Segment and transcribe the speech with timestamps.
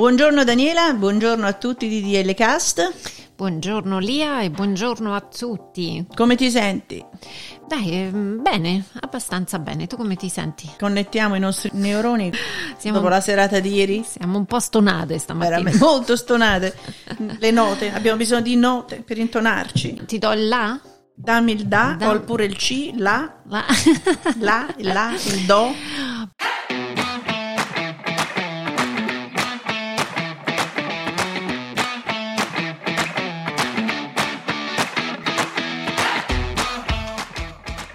[0.00, 3.34] Buongiorno Daniela, buongiorno a tutti di DL Cast.
[3.36, 6.06] Buongiorno Lia e buongiorno a tutti.
[6.14, 7.04] Come ti senti?
[7.68, 9.86] Dai, ehm, bene, abbastanza bene.
[9.86, 10.66] Tu come ti senti?
[10.78, 12.32] Connettiamo i nostri neuroni
[12.78, 14.02] siamo, dopo la serata di ieri.
[14.02, 15.56] Siamo un po' stonate stamattina.
[15.56, 16.74] Veramente molto stonate.
[17.38, 20.04] Le note, abbiamo bisogno di note per intonarci.
[20.06, 20.80] Ti do il la?
[21.14, 22.08] Dammi il da, da.
[22.08, 23.66] oppure il ci, la, la,
[24.38, 25.74] la, la, il do.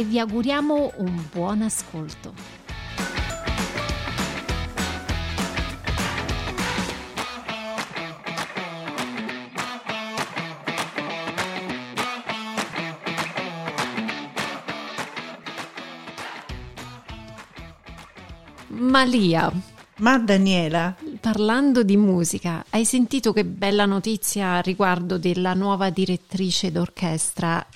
[0.00, 2.32] e vi auguriamo un buon ascolto.
[18.68, 19.52] Malia.
[19.98, 27.66] Ma Daniela, parlando di musica, hai sentito che bella notizia riguardo della nuova direttrice d'orchestra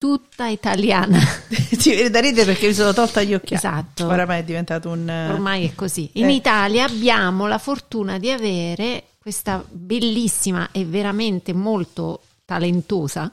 [0.00, 1.18] tutta italiana.
[1.78, 3.56] Ci viene da ridere perché mi sono tolta gli occhiali.
[3.56, 4.06] Esatto.
[4.06, 5.06] Oramai è diventato un...
[5.06, 6.08] Ormai è così.
[6.14, 6.32] In eh.
[6.32, 13.30] Italia abbiamo la fortuna di avere questa bellissima e veramente molto talentosa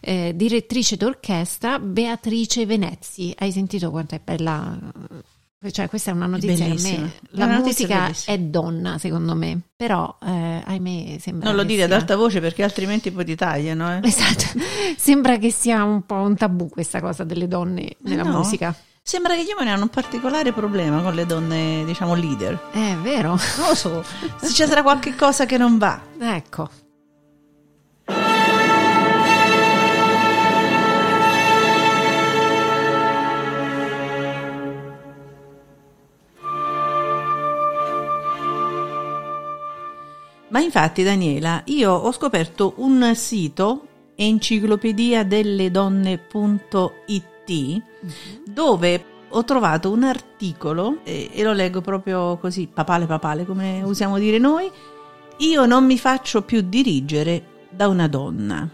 [0.00, 3.34] eh, direttrice d'orchestra Beatrice Venezzi.
[3.38, 4.78] Hai sentito quanto è bella
[5.70, 7.00] cioè, questa è una notizia Bellissima.
[7.02, 7.12] me.
[7.30, 11.48] La una musica è donna, secondo me, però eh, ahimè sembra.
[11.48, 11.86] Non lo dire sia...
[11.86, 13.96] ad alta voce perché altrimenti poi ti tagliano.
[13.96, 14.00] Eh.
[14.02, 14.58] Esatto,
[14.96, 18.38] sembra che sia un po' un tabù questa cosa delle donne nella no.
[18.38, 18.74] musica.
[19.04, 22.70] Sembra che gli uomini hanno un particolare problema con le donne, diciamo, leader.
[22.72, 23.30] È vero.
[23.58, 24.04] Non lo so,
[24.40, 26.00] se ci sarà qualche cosa che non va.
[26.18, 26.70] Ecco.
[40.52, 48.44] Ma infatti, Daniela, io ho scoperto un sito, enciclopedia delle donne.it, mm-hmm.
[48.44, 54.18] dove ho trovato un articolo, e, e lo leggo proprio così, papale papale, come usiamo
[54.18, 54.70] dire noi,
[55.38, 58.68] io non mi faccio più dirigere da una donna.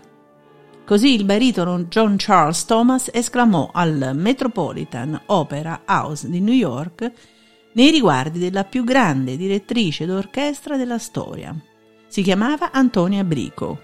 [0.84, 7.12] Così il baritono John Charles Thomas esclamò al Metropolitan Opera House di New York
[7.74, 11.54] nei riguardi della più grande direttrice d'orchestra della storia.
[12.08, 13.82] Si chiamava Antonia Brico.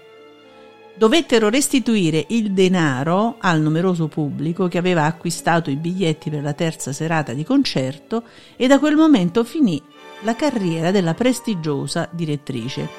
[0.95, 6.91] Dovettero restituire il denaro al numeroso pubblico che aveva acquistato i biglietti per la terza
[6.91, 8.23] serata di concerto
[8.55, 9.79] e da quel momento finì
[10.21, 12.89] la carriera della prestigiosa direttrice.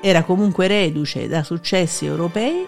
[0.00, 2.66] Era comunque reduce da successi europei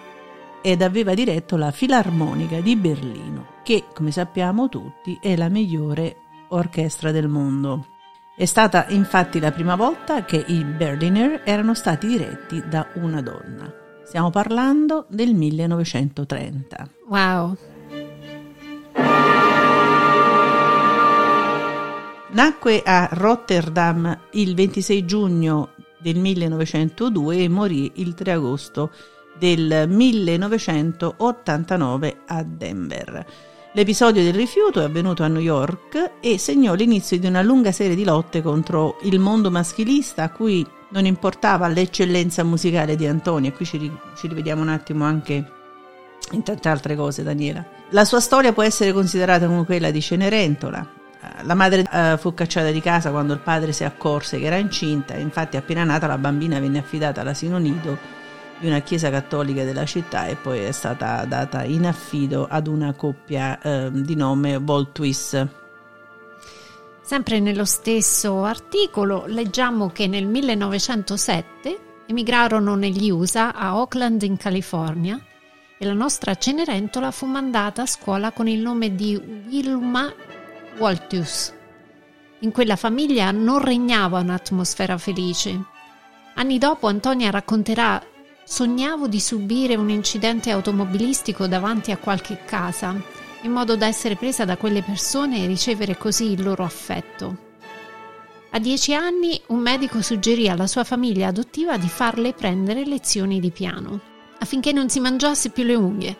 [0.61, 7.11] ed aveva diretto la Filarmonica di Berlino, che, come sappiamo tutti, è la migliore orchestra
[7.11, 7.96] del mondo.
[8.39, 13.73] È stata infatti la prima volta che i Berliner erano stati diretti da una donna.
[14.03, 16.87] Stiamo parlando del 1930.
[17.07, 17.57] Wow.
[22.29, 28.91] Nacque a Rotterdam il 26 giugno del 1902 e morì il 3 agosto
[29.35, 33.25] del 1989 a Denver.
[33.77, 37.95] L'episodio del rifiuto è avvenuto a New York e segnò l'inizio di una lunga serie
[37.95, 43.51] di lotte contro il mondo maschilista a cui non importava l'eccellenza musicale di Antonio.
[43.51, 45.51] E qui ci, ci rivediamo un attimo anche
[46.31, 47.63] in tante altre cose, Daniela.
[47.91, 50.93] La sua storia può essere considerata come quella di Cenerentola.
[51.43, 55.13] La madre uh, fu cacciata di casa quando il padre si accorse che era incinta,
[55.17, 58.16] infatti appena nata la bambina venne affidata all'asino nido
[58.59, 62.93] di una chiesa cattolica della città e poi è stata data in affido ad una
[62.93, 65.47] coppia eh, di nome Voltwis.
[67.01, 75.19] Sempre nello stesso articolo leggiamo che nel 1907 emigrarono negli USA a Oakland in California
[75.77, 79.15] e la nostra Cenerentola fu mandata a scuola con il nome di
[79.47, 80.11] Wilma
[80.77, 81.53] Waltius.
[82.39, 85.63] In quella famiglia non regnava un'atmosfera felice.
[86.35, 88.01] Anni dopo Antonia racconterà
[88.49, 92.95] Sognavo di subire un incidente automobilistico davanti a qualche casa,
[93.41, 97.37] in modo da essere presa da quelle persone e ricevere così il loro affetto.
[98.51, 103.51] A dieci anni un medico suggerì alla sua famiglia adottiva di farle prendere lezioni di
[103.51, 103.99] piano,
[104.39, 106.17] affinché non si mangiasse più le unghie.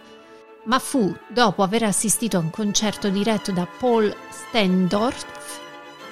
[0.66, 5.60] Ma fu dopo aver assistito a un concerto diretto da Paul Stendorf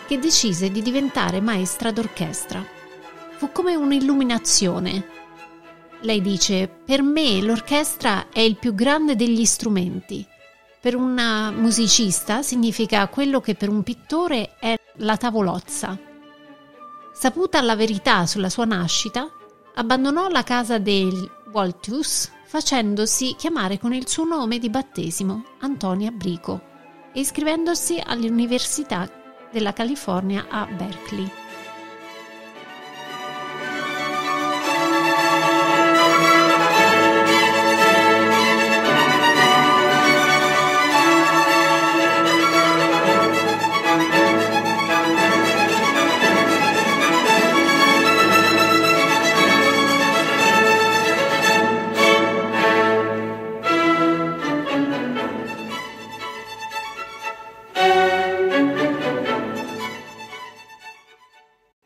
[0.07, 2.65] che decise di diventare maestra d'orchestra.
[3.35, 5.14] Fu come un'illuminazione.
[6.01, 10.25] Lei dice, per me l'orchestra è il più grande degli strumenti.
[10.79, 15.97] Per una musicista significa quello che per un pittore è la tavolozza.
[17.13, 19.27] Saputa la verità sulla sua nascita,
[19.75, 26.61] abbandonò la casa del Waltus facendosi chiamare con il suo nome di battesimo Antonia Brico
[27.13, 29.09] e iscrivendosi all'Università
[29.51, 31.44] della California a Berkeley.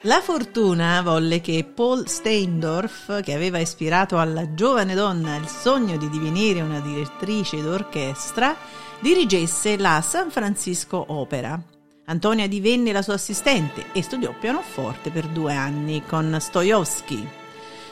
[0.09, 6.09] La fortuna volle che Paul Steindorf, che aveva ispirato alla giovane donna il sogno di
[6.09, 8.57] divenire una direttrice d'orchestra,
[9.00, 11.61] dirigesse la San Francisco Opera.
[12.06, 17.27] Antonia divenne la sua assistente e studiò pianoforte per due anni con Stojowski.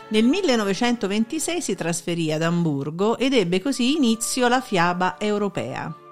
[0.08, 6.07] Nel 1926 si trasferì ad Amburgo ed ebbe così inizio la fiaba europea.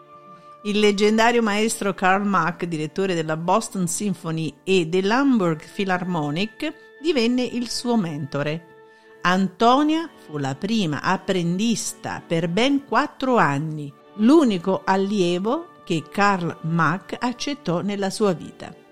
[0.65, 7.95] Il leggendario maestro Karl Mack, direttore della Boston Symphony e dell'Hamburg Philharmonic, divenne il suo
[7.95, 8.73] mentore.
[9.21, 17.81] Antonia fu la prima apprendista per ben quattro anni, l'unico allievo che Karl Mack accettò
[17.81, 18.84] nella sua vita.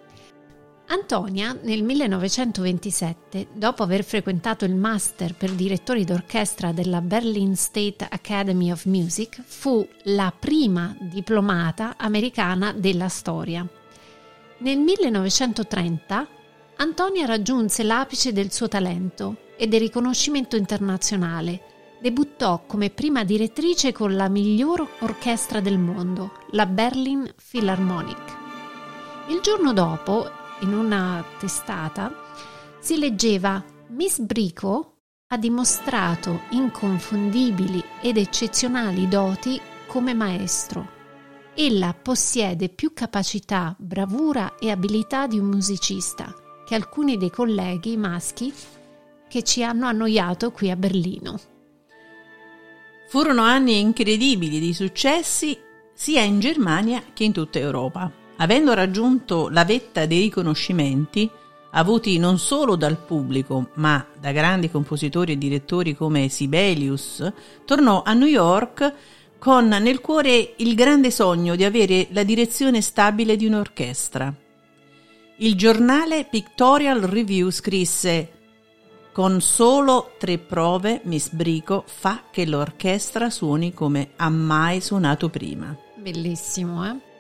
[0.94, 8.72] Antonia nel 1927, dopo aver frequentato il master per direttori d'orchestra della Berlin State Academy
[8.72, 13.68] of Music, fu la prima diplomata americana della storia.
[14.60, 16.28] Nel 1930
[16.76, 21.98] Antonia raggiunse l'apice del suo talento e del riconoscimento internazionale.
[22.02, 28.42] Debuttò come prima direttrice con la miglior orchestra del mondo, la Berlin Philharmonic.
[29.30, 32.12] Il giorno dopo in una testata
[32.80, 41.02] si leggeva Miss Brico ha dimostrato inconfondibili ed eccezionali doti come maestro.
[41.54, 46.34] Ella possiede più capacità, bravura e abilità di un musicista
[46.66, 48.52] che alcuni dei colleghi maschi
[49.28, 51.40] che ci hanno annoiato qui a Berlino.
[53.10, 55.60] Furono anni incredibili di successi
[55.94, 58.23] sia in Germania che in tutta Europa.
[58.44, 61.30] Avendo raggiunto la vetta dei riconoscimenti,
[61.72, 67.26] avuti non solo dal pubblico, ma da grandi compositori e direttori come Sibelius,
[67.64, 68.94] tornò a New York
[69.40, 74.34] con nel cuore il grande sogno di avere la direzione stabile di un'orchestra.
[75.38, 78.32] Il giornale Pictorial Review scrisse
[79.14, 85.74] con solo tre prove Miss Brico fa che l'orchestra suoni come ha mai suonato prima.
[85.96, 87.12] Bellissimo, eh?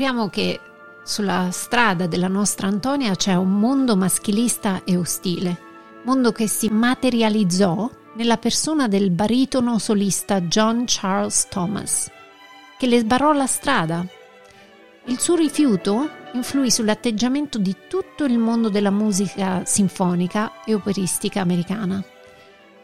[0.00, 0.58] Scopriamo che
[1.02, 5.58] sulla strada della nostra Antonia c'è un mondo maschilista e ostile,
[6.04, 12.10] mondo che si materializzò nella persona del baritono solista John Charles Thomas,
[12.78, 14.02] che le sbarrò la strada.
[15.04, 22.02] Il suo rifiuto influì sull'atteggiamento di tutto il mondo della musica sinfonica e operistica americana.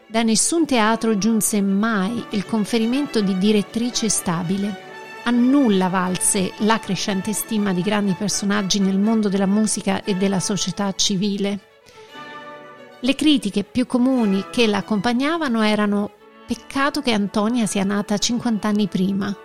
[0.05, 4.85] Da nessun teatro giunse mai il conferimento di direttrice stabile.
[5.27, 10.39] A nulla valse la crescente stima di grandi personaggi nel mondo della musica e della
[10.39, 11.59] società civile.
[13.01, 16.11] Le critiche più comuni che la accompagnavano erano
[16.47, 19.35] peccato che Antonia sia nata 50 anni prima,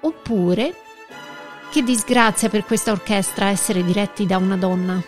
[0.00, 0.74] oppure
[1.70, 5.02] che disgrazia per questa orchestra essere diretti da una donna.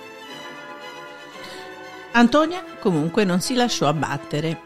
[2.13, 4.61] Antonia comunque non si lasciò abbattere.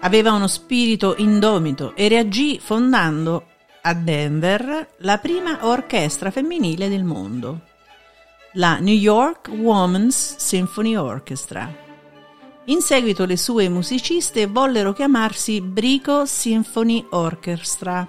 [0.00, 3.52] Aveva uno spirito indomito e reagì fondando
[3.86, 7.60] a Denver la prima orchestra femminile del mondo,
[8.54, 11.70] la New York Women's Symphony Orchestra.
[12.66, 18.08] In seguito le sue musiciste vollero chiamarsi Brico Symphony Orchestra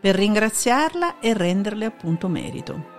[0.00, 2.96] per ringraziarla e renderle appunto merito.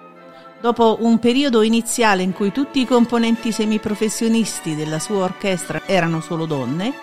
[0.62, 6.46] Dopo un periodo iniziale in cui tutti i componenti semiprofessionisti della sua orchestra erano solo
[6.46, 6.94] donne,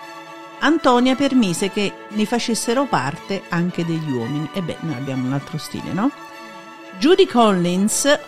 [0.59, 4.49] Antonia permise che ne facessero parte anche degli uomini.
[4.53, 6.09] E beh, noi abbiamo un altro stile, no?
[6.99, 8.19] Judy Collins,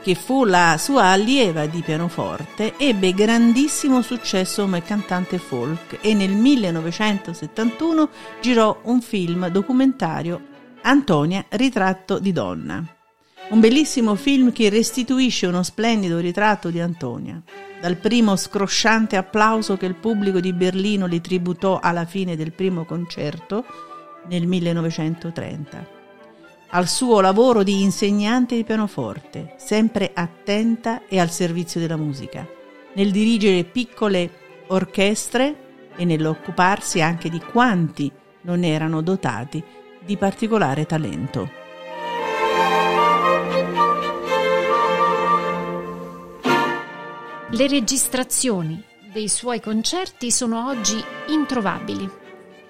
[0.00, 6.30] che fu la sua allieva di pianoforte, ebbe grandissimo successo come cantante folk e nel
[6.30, 8.08] 1971
[8.40, 12.93] girò un film documentario Antonia, ritratto di donna.
[13.46, 17.40] Un bellissimo film che restituisce uno splendido ritratto di Antonia,
[17.78, 22.86] dal primo scrosciante applauso che il pubblico di Berlino le tributò alla fine del primo
[22.86, 23.64] concerto
[24.28, 25.86] nel 1930,
[26.70, 32.48] al suo lavoro di insegnante di pianoforte, sempre attenta e al servizio della musica,
[32.94, 34.30] nel dirigere piccole
[34.68, 38.10] orchestre e nell'occuparsi anche di quanti
[38.40, 39.62] non erano dotati
[40.02, 41.63] di particolare talento.
[47.56, 48.82] Le registrazioni
[49.12, 52.10] dei suoi concerti sono oggi introvabili.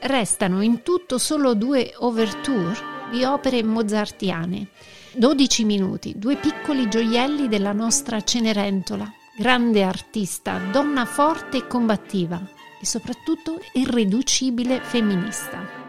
[0.00, 4.66] Restano in tutto solo due overture di opere mozartiane.
[5.14, 12.46] 12 minuti, due piccoli gioielli della nostra Cenerentola, grande artista, donna forte e combattiva
[12.78, 15.83] e soprattutto irriducibile femminista.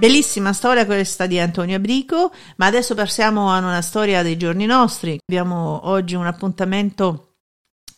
[0.00, 5.18] Bellissima storia questa di Antonio Abrico, ma adesso passiamo a una storia dei giorni nostri.
[5.26, 7.34] Abbiamo oggi un appuntamento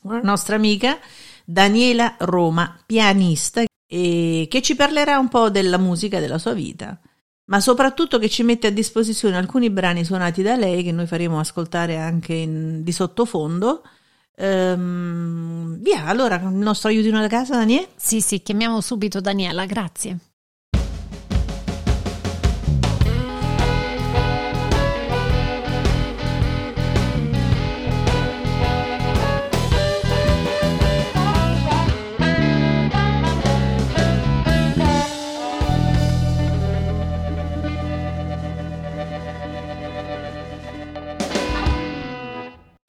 [0.02, 0.98] con una nostra amica,
[1.44, 6.98] Daniela Roma, pianista, che ci parlerà un po' della musica della sua vita,
[7.44, 11.38] ma soprattutto che ci mette a disposizione alcuni brani suonati da lei che noi faremo
[11.38, 13.80] ascoltare anche in, di sottofondo.
[14.34, 17.86] Ehm, via, allora il nostro aiutino da casa, Daniela?
[17.94, 20.18] Sì, sì, chiamiamo subito Daniela, grazie.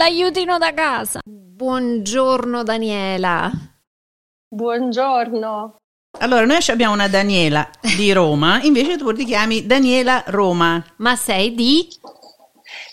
[0.04, 1.22] T'aiutino da casa.
[1.24, 3.50] Buongiorno Daniela.
[4.50, 5.78] Buongiorno.
[6.20, 10.84] Allora, noi abbiamo una Daniela di Roma, invece tu ti chiami Daniela Roma.
[10.98, 11.88] Ma sei di?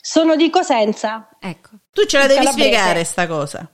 [0.00, 1.31] Sono di Cosenza.
[1.40, 1.71] Ecco.
[1.90, 2.69] Tu ce la devi Calabrese.
[2.69, 3.69] spiegare sta cosa.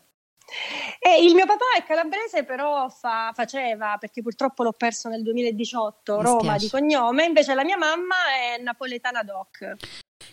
[0.99, 6.17] E il mio papà è calabrese, però fa- faceva, perché purtroppo l'ho perso nel 2018,
[6.17, 6.65] Mi Roma spiace.
[6.65, 8.15] di cognome, invece la mia mamma
[8.57, 9.75] è napoletana doc.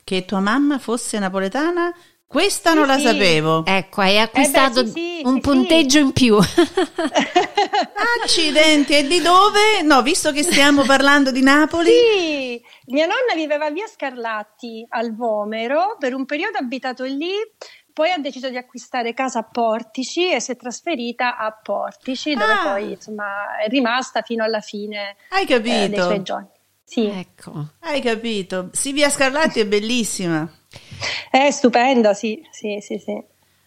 [0.06, 1.94] Che tua mamma fosse napoletana?
[2.28, 3.04] Questa non Sì, la sì.
[3.06, 3.66] sapevo.
[3.66, 6.38] Ecco, hai acquistato Eh beh, sì, sì, un sì, punteggio in più.
[8.24, 9.82] Accidenti, e di dove?
[9.84, 11.90] No, visto che stiamo parlando di Napoli.
[11.92, 17.32] Sì, mia nonna viveva a via Scarlatti al Vomero, per un periodo ha abitato lì,
[17.94, 22.52] poi ha deciso di acquistare casa a Portici e si è trasferita a Portici, dove
[22.52, 22.72] Ah.
[22.72, 26.02] poi insomma è rimasta fino alla fine Hai eh, dei capito?
[26.04, 26.48] suoi giorni.
[26.84, 27.68] Sì, ecco.
[27.82, 28.70] Hai capito?
[28.72, 30.48] Sì, via Scarlatti è bellissima.
[31.30, 33.22] È stupenda, sì, sì, sì, sì.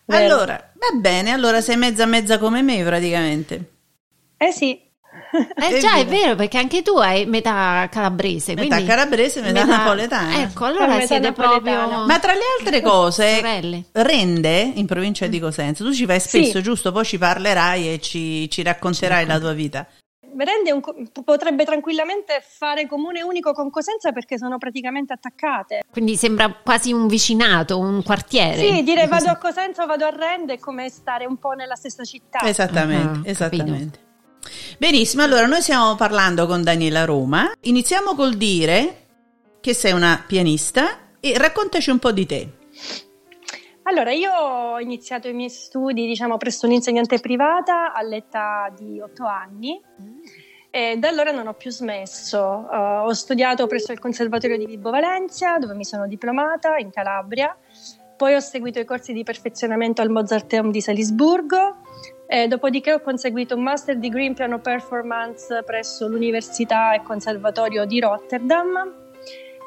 [0.05, 0.25] Vero.
[0.35, 3.71] Allora, va bene, allora sei mezza mezza come me praticamente.
[4.37, 4.81] Eh sì,
[5.59, 8.55] Eh già, è vero, perché anche tu hai metà calabrese.
[8.55, 10.43] Metà quindi calabrese, metà napoletana.
[10.43, 11.85] Ecco, allora Metà siete napoletana.
[11.87, 13.85] proprio Ma tra le altre cose, sorelle.
[13.93, 16.63] Rende in provincia di Cosenza, tu ci vai spesso, Sì.
[16.63, 16.93] giusto?
[16.93, 19.87] Poi ci parlerai e ci, ci racconterai la tua vita.
[20.81, 25.83] Co- potrebbe tranquillamente fare comune unico con Cosenza perché sono praticamente attaccate.
[25.91, 28.59] Quindi sembra quasi un vicinato, un quartiere.
[28.59, 31.53] Sì, dire Di vado a Cosenza o vado a Rende è come stare un po'
[31.53, 32.41] nella stessa città.
[32.43, 34.05] Esattamente, Ah, esattamente.
[34.79, 37.53] Benissimo, allora noi stiamo parlando con Daniela Roma.
[37.63, 39.07] Iniziamo col dire
[39.61, 42.53] che sei una pianista e raccontaci un po' di te.
[43.89, 49.81] Allora, io ho iniziato i miei studi, diciamo, presso un'insegnante privata all'età di otto anni
[50.71, 52.69] e da allora non ho più smesso.
[52.69, 57.57] Eh, ho studiato presso il Conservatorio di Vibo Valencia, dove mi sono diplomata in Calabria.
[58.17, 61.77] Poi ho seguito i corsi di perfezionamento al Mozarteum di Salisburgo.
[62.27, 68.01] E dopodiché ho conseguito un master degree in piano performance presso l'Università e Conservatorio di
[68.01, 69.06] Rotterdam.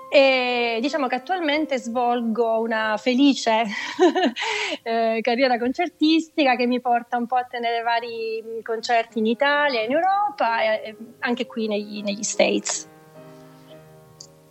[0.10, 3.64] E diciamo che attualmente svolgo una felice
[4.84, 9.84] eh, carriera concertistica che mi porta un po' a tenere vari mh, concerti in Italia,
[9.84, 12.88] in Europa e, anche qui negli, negli States.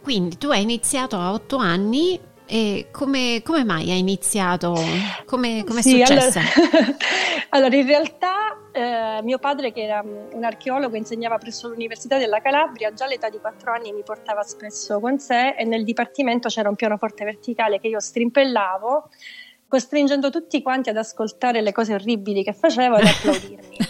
[0.03, 4.75] Quindi tu hai iniziato a otto anni e come, come mai hai iniziato?
[5.27, 6.39] Come, come è Sì, successo?
[6.39, 6.97] Allora,
[7.51, 12.41] allora, in realtà eh, mio padre, che era mm, un archeologo, insegnava presso l'Università della
[12.41, 16.69] Calabria, già all'età di 4 anni mi portava spesso con sé e nel dipartimento c'era
[16.69, 19.11] un pianoforte verticale che io strimpellavo,
[19.69, 23.77] costringendo tutti quanti ad ascoltare le cose orribili che facevo e ad applaudirmi.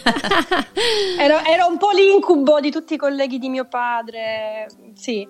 [1.19, 5.27] Era, era un po' l'incubo di tutti i colleghi di mio padre, sì.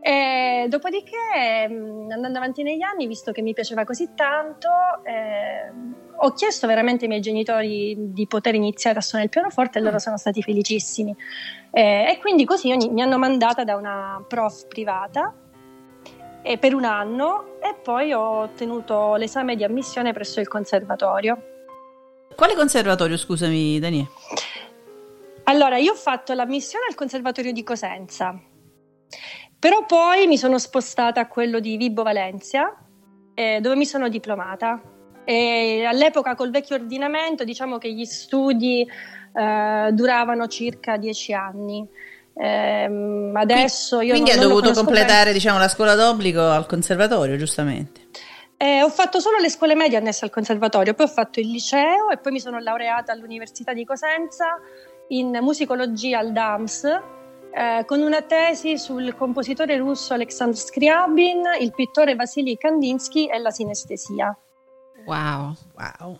[0.00, 4.68] E dopodiché, mh, andando avanti negli anni, visto che mi piaceva così tanto,
[5.04, 5.72] eh,
[6.16, 9.98] ho chiesto veramente ai miei genitori di poter iniziare a suonare il pianoforte e loro
[9.98, 11.16] sono stati felicissimi.
[11.70, 15.32] Eh, e quindi così ogni- mi hanno mandata da una prof privata
[16.42, 21.38] e per un anno e poi ho ottenuto l'esame di ammissione presso il conservatorio.
[22.34, 24.08] Quale conservatorio, scusami, Daniela?
[25.44, 28.40] Allora, io ho fatto l'ammissione al Conservatorio di Cosenza,
[29.58, 32.76] però poi mi sono spostata a quello di Vibo Valencia,
[33.34, 34.80] eh, dove mi sono diplomata.
[35.24, 41.86] E all'epoca col vecchio ordinamento diciamo che gli studi eh, duravano circa dieci anni.
[42.40, 48.08] Ehm, adesso io Quindi non, hai dovuto completare, diciamo, la scuola d'obbligo al conservatorio, giustamente.
[48.56, 52.10] Eh, ho fatto solo le scuole medie annesse al conservatorio, poi ho fatto il liceo
[52.10, 54.58] e poi mi sono laureata all'Università di Cosenza
[55.08, 56.84] in musicologia al DAMS
[57.52, 63.50] eh, con una tesi sul compositore russo Alexander Scriabin, il pittore Vasily Kandinsky e la
[63.50, 64.36] sinestesia.
[65.06, 65.56] Wow.
[65.74, 66.18] Wow,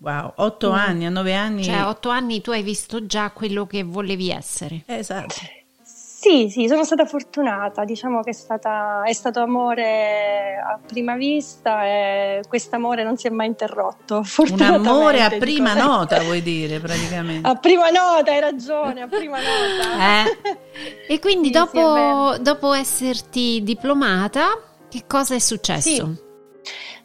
[0.00, 0.74] wow, otto Mm.
[0.74, 1.64] anni, a nove anni.
[1.64, 4.82] Cioè, a otto anni tu hai visto già quello che volevi essere.
[4.86, 5.34] Esatto.
[6.20, 11.84] Sì, sì, sono stata fortunata, diciamo che è, stata, è stato amore a prima vista
[11.84, 14.24] e quest'amore non si è mai interrotto.
[14.50, 15.38] Un amore a dico.
[15.38, 17.48] prima nota, vuoi dire, praticamente.
[17.48, 20.24] A prima nota, hai ragione, a prima nota.
[20.24, 20.56] Eh.
[21.08, 22.38] E quindi Sì, sì, dopo, vero.
[22.38, 25.88] dopo esserti diplomata, che cosa è successo?
[25.88, 26.26] Sì.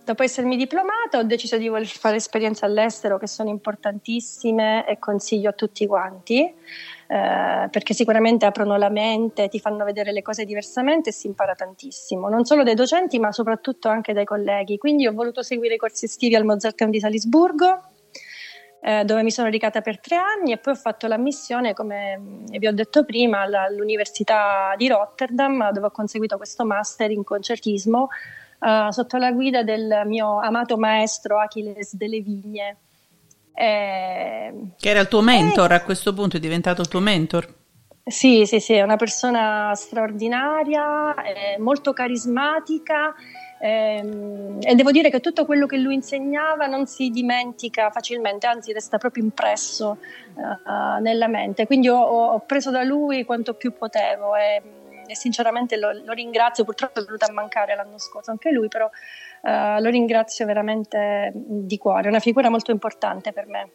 [0.04, 5.50] Dopo essermi diplomata ho deciso di voler fare esperienze all'estero che sono importantissime e consiglio
[5.50, 6.52] a tutti quanti
[7.14, 11.54] eh, perché sicuramente aprono la mente, ti fanno vedere le cose diversamente e si impara
[11.54, 14.80] tantissimo, non solo dai docenti ma soprattutto anche dai colleghi.
[14.80, 17.82] Quindi ho voluto seguire i corsi estivi al Mozarteum di Salisburgo
[18.82, 22.18] eh, dove mi sono recata per tre anni e poi ho fatto la missione, come
[22.18, 28.08] mm, vi ho detto prima, all'Università di Rotterdam dove ho conseguito questo master in concertismo
[28.60, 32.78] uh, sotto la guida del mio amato maestro Achilles delle Vigne.
[33.54, 37.62] Eh, che era il tuo mentor eh, a questo punto, è diventato il tuo mentor?
[38.06, 41.16] Sì, sì, sì, è una persona straordinaria,
[41.60, 43.16] molto carismatica
[43.62, 48.74] ehm, e devo dire che tutto quello che lui insegnava non si dimentica facilmente, anzi
[48.74, 50.00] resta proprio impresso
[50.34, 51.66] uh, nella mente.
[51.66, 54.62] Quindi ho, ho, preso da lui quanto più potevo e,
[55.08, 58.90] e sinceramente lo, lo, ringrazio, purtroppo è venuto a mancare l'anno scorso anche lui, però
[59.44, 63.72] uh, lo ringrazio veramente di cuore, è una figura molto importante per me.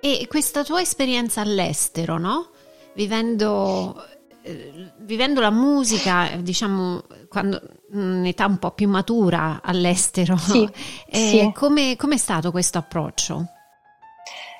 [0.00, 2.50] E questa tua esperienza all'estero, no?
[2.94, 4.04] vivendo,
[4.42, 10.68] eh, vivendo la musica, diciamo, quando un'età un po' più matura all'estero, sì,
[11.08, 11.52] eh, sì.
[11.54, 13.46] Come, è stato questo approccio?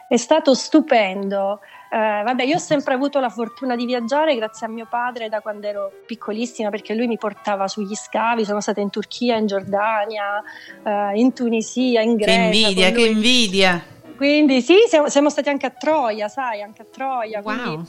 [0.08, 1.60] È stato stupendo.
[1.94, 5.40] Eh, vabbè, io ho sempre avuto la fortuna di viaggiare grazie a mio padre da
[5.42, 10.42] quando ero piccolissima perché lui mi portava sugli scavi, sono stata in Turchia, in Giordania,
[10.82, 12.48] eh, in Tunisia, in Grecia.
[12.48, 13.84] Che invidia, che invidia!
[14.16, 17.42] Quindi sì, siamo, siamo, stati anche a Troia, sai, anche a Troia.
[17.44, 17.56] Wow.
[17.56, 17.88] Quindi,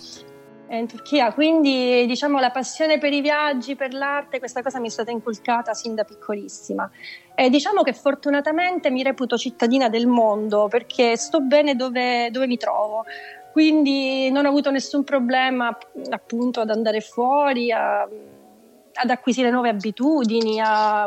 [0.67, 4.91] in Turchia, quindi diciamo la passione per i viaggi, per l'arte, questa cosa mi è
[4.91, 6.89] stata inculcata sin da piccolissima.
[7.35, 12.57] E diciamo che fortunatamente mi reputo cittadina del mondo perché sto bene dove, dove mi
[12.57, 13.05] trovo,
[13.53, 15.77] quindi non ho avuto nessun problema
[16.09, 21.03] appunto ad andare fuori, a, ad acquisire nuove abitudini, a,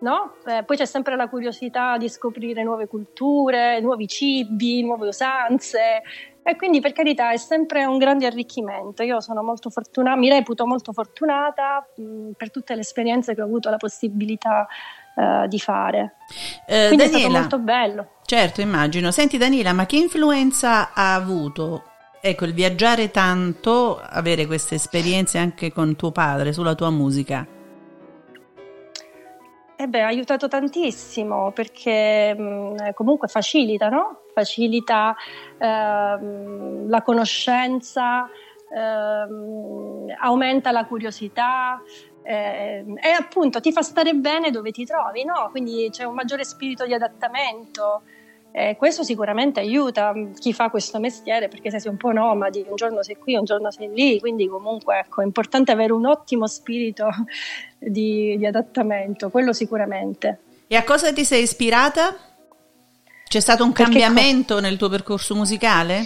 [0.00, 0.34] no?
[0.46, 6.02] eh, poi c'è sempre la curiosità di scoprire nuove culture, nuovi cibi, nuove usanze.
[6.42, 9.02] E quindi per carità è sempre un grande arricchimento.
[9.02, 13.44] Io sono molto fortunata, mi reputo molto fortunata mh, per tutte le esperienze che ho
[13.44, 14.66] avuto la possibilità
[15.14, 16.14] uh, di fare.
[16.66, 18.10] Eh, quindi Daniela, è stato molto bello.
[18.24, 19.10] Certo, immagino.
[19.10, 21.82] Senti Daniela, ma che influenza ha avuto
[22.20, 27.46] ecco il viaggiare tanto, avere queste esperienze anche con tuo padre sulla tua musica?
[29.80, 34.22] Eh beh, ha aiutato tantissimo perché mh, comunque facilita, no?
[34.32, 35.14] Facilita
[35.56, 38.28] ehm, la conoscenza,
[38.74, 41.80] ehm, aumenta la curiosità
[42.22, 45.48] eh, e appunto ti fa stare bene dove ti trovi, no?
[45.52, 48.02] Quindi c'è un maggiore spirito di adattamento.
[48.58, 52.74] E questo sicuramente aiuta chi fa questo mestiere perché se sei un po' nomadi, un
[52.74, 56.48] giorno sei qui, un giorno sei lì, quindi comunque ecco, è importante avere un ottimo
[56.48, 57.08] spirito
[57.78, 60.40] di, di adattamento, quello sicuramente.
[60.66, 62.16] E a cosa ti sei ispirata?
[63.28, 66.04] C'è stato un perché cambiamento co- nel tuo percorso musicale?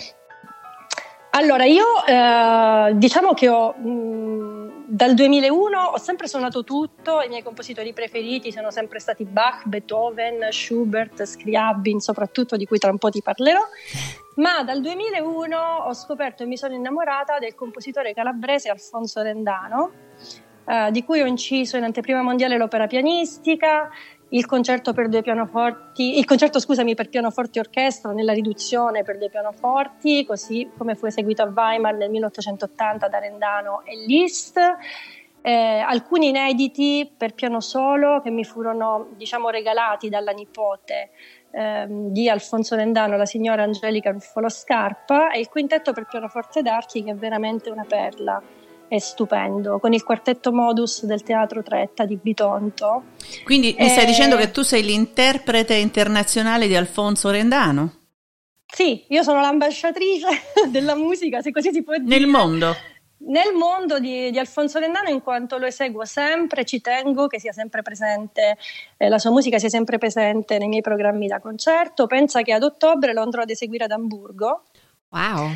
[1.30, 4.51] Allora, io eh, diciamo che ho, mh,
[4.94, 10.48] dal 2001 ho sempre suonato tutto, i miei compositori preferiti sono sempre stati Bach, Beethoven,
[10.50, 13.62] Schubert, Scriabin, soprattutto di cui tra un po' ti parlerò,
[14.36, 19.92] ma dal 2001 ho scoperto e mi sono innamorata del compositore calabrese Alfonso Rendano,
[20.66, 23.88] eh, di cui ho inciso in anteprima mondiale l'opera pianistica,
[24.32, 29.18] il concerto per due pianoforti, il concerto scusami per pianoforti e orchestra nella riduzione per
[29.18, 34.58] due pianoforti, così come fu eseguito a Weimar nel 1880 da Rendano e Liszt.
[35.44, 41.10] Eh, alcuni inediti per piano solo che mi furono diciamo regalati dalla nipote
[41.50, 47.02] ehm, di Alfonso Rendano, la signora Angelica Ruffolo Scarpa e il quintetto per pianoforte d'archi
[47.02, 48.40] che è veramente una perla
[48.94, 53.04] è stupendo, con il quartetto modus del Teatro Tretta di Bitonto.
[53.42, 58.00] Quindi mi stai dicendo che tu sei l'interprete internazionale di Alfonso Rendano?
[58.66, 60.26] Sì, io sono l'ambasciatrice
[60.68, 62.18] della musica, se così si può dire.
[62.18, 62.76] Nel mondo?
[63.28, 67.52] Nel mondo di, di, Alfonso Rendano, in quanto lo eseguo sempre, ci tengo che sia
[67.52, 68.58] sempre presente,
[68.98, 72.06] eh, la sua musica sia sempre presente nei miei programmi da concerto.
[72.06, 74.64] Pensa che ad ottobre lo andrò ad eseguire ad Amburgo.
[75.08, 75.48] Wow!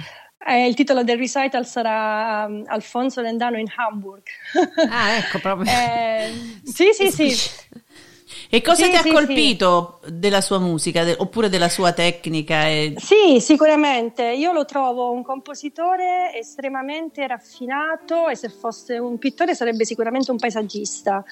[0.49, 4.23] Eh, il titolo del recital sarà um, Alfonso Lendano in Hamburg.
[4.91, 5.69] ah, ecco proprio.
[5.71, 6.33] eh,
[6.63, 7.35] sì, sì, sì.
[8.49, 10.19] E cosa sì, ti ha sì, colpito sì.
[10.19, 12.69] della sua musica de- oppure della sua tecnica?
[12.69, 12.95] E...
[12.97, 14.23] Sì, sicuramente.
[14.23, 20.37] Io lo trovo un compositore estremamente raffinato e se fosse un pittore sarebbe sicuramente un
[20.37, 21.25] paesaggista.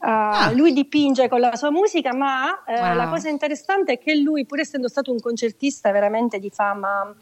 [0.00, 0.52] Uh, ah.
[0.52, 2.94] Lui dipinge con la sua musica, ma uh, wow.
[2.94, 7.14] la cosa interessante è che lui, pur essendo stato un concertista veramente di fama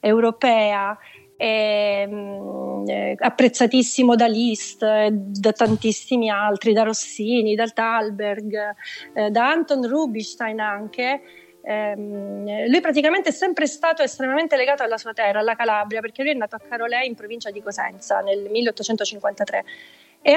[0.00, 0.96] europea,
[1.36, 8.74] è, mm, è apprezzatissimo da Liszt, da tantissimi altri, da Rossini, da Thalberg,
[9.14, 11.20] eh, da Anton Rubinstein anche.
[11.66, 16.30] Um, lui praticamente è sempre stato estremamente legato alla sua terra, alla Calabria, perché lui
[16.30, 19.64] è nato a Carolei in provincia di Cosenza nel 1853.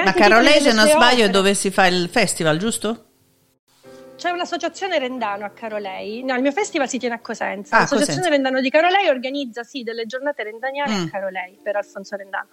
[0.04, 3.09] Ma Carolei, se non sbaglio, è dove si fa il festival, giusto?
[4.20, 6.22] C'è un'associazione Rendano a Carolei.
[6.22, 7.76] No, il mio festival si tiene a Cosenza.
[7.76, 8.36] Ah, l'associazione Cosenza.
[8.36, 11.06] Rendano di Carolei organizza sì delle giornate rendaniane mm.
[11.06, 12.48] a Carolei per Alfonso Rendano.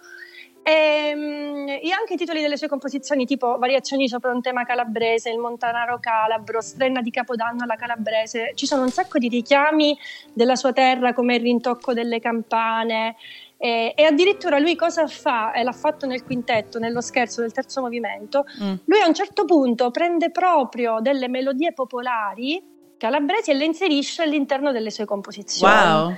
[0.62, 5.38] Ehm, e, anche i titoli delle sue composizioni, tipo Variazioni sopra un tema calabrese, Il
[5.38, 8.52] Montanaro Calabro, Strenna di Capodanno alla calabrese.
[8.54, 9.96] Ci sono un sacco di richiami
[10.32, 13.16] della sua terra, come il rintocco delle campane.
[13.60, 15.52] E, e, addirittura lui cosa fa?
[15.52, 18.44] E l'ha fatto nel quintetto, nello scherzo del terzo movimento.
[18.62, 18.74] Mm.
[18.84, 24.70] Lui a un certo punto prende proprio delle melodie popolari calabresi e le inserisce all'interno
[24.72, 25.72] delle sue composizioni.
[25.72, 26.14] Wow.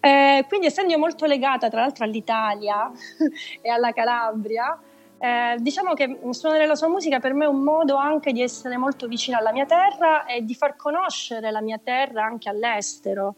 [0.00, 2.90] Eh, quindi essendo molto legata tra l'altro all'Italia
[3.62, 4.78] e alla Calabria,
[5.18, 8.76] eh, diciamo che suonare la sua musica per me è un modo anche di essere
[8.76, 13.36] molto vicina alla mia terra e di far conoscere la mia terra anche all'estero.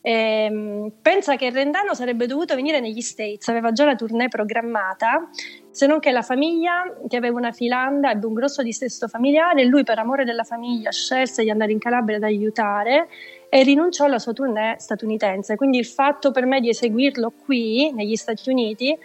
[0.00, 5.28] Eh, pensa che Rendano sarebbe dovuto venire negli States, aveva già la tournée programmata,
[5.70, 9.82] se non che la famiglia, che aveva una filanda, ebbe un grosso distesto familiare lui
[9.82, 13.08] per amore della famiglia scelse di andare in Calabria ad aiutare
[13.48, 15.56] e rinunciò alla sua tournée statunitense.
[15.56, 18.96] Quindi il fatto per me di eseguirlo qui, negli Stati Uniti,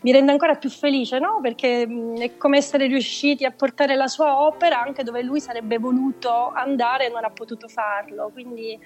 [0.00, 1.40] mi rende ancora più felice, no?
[1.42, 1.82] Perché
[2.18, 7.06] è come essere riusciti a portare la sua opera anche dove lui sarebbe voluto andare
[7.06, 8.30] e non ha potuto farlo.
[8.32, 8.78] Quindi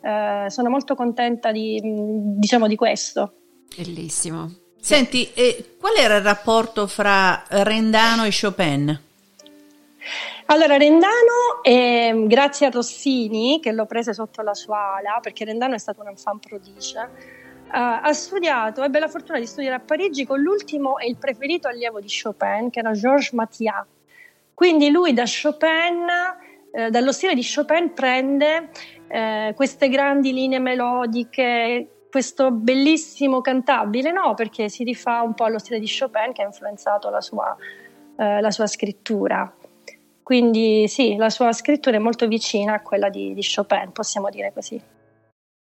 [0.00, 3.32] eh, sono molto contenta di, diciamo, di questo.
[3.76, 4.50] Bellissimo.
[4.80, 9.00] Senti, eh, qual era il rapporto fra Rendano e Chopin?
[10.46, 15.74] Allora, Rendano, eh, grazie a Rossini, che l'ho prese sotto la sua ala, perché Rendano
[15.74, 20.24] è stato un fan prodige, uh, ha studiato, ebbe la fortuna di studiare a Parigi
[20.24, 23.84] con l'ultimo e il preferito allievo di Chopin, che era Georges Mathias.
[24.54, 26.06] Quindi lui da Chopin,
[26.72, 28.70] eh, dallo stile di Chopin, prende
[29.08, 34.34] eh, queste grandi linee melodiche, questo bellissimo cantabile, no?
[34.34, 37.56] Perché si rifà un po' allo stile di Chopin che ha influenzato la sua,
[38.16, 39.52] eh, la sua scrittura.
[40.22, 44.52] Quindi sì, la sua scrittura è molto vicina a quella di, di Chopin, possiamo dire
[44.52, 44.80] così.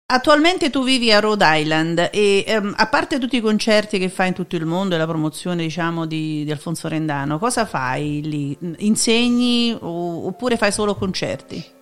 [0.09, 4.29] Attualmente tu vivi a Rhode Island e um, a parte tutti i concerti che fai
[4.29, 8.57] in tutto il mondo e la promozione diciamo di, di Alfonso Rendano, cosa fai lì?
[8.79, 11.76] Insegni o, oppure fai solo concerti?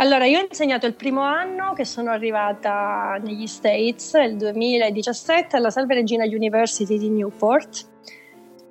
[0.00, 5.68] Allora, io ho insegnato il primo anno che sono arrivata negli States, il 2017, alla
[5.68, 7.86] Salve Regina University di Newport.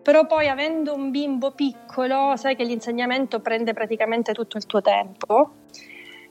[0.02, 5.52] Però poi avendo un bimbo piccolo sai che l'insegnamento prende praticamente tutto il tuo tempo.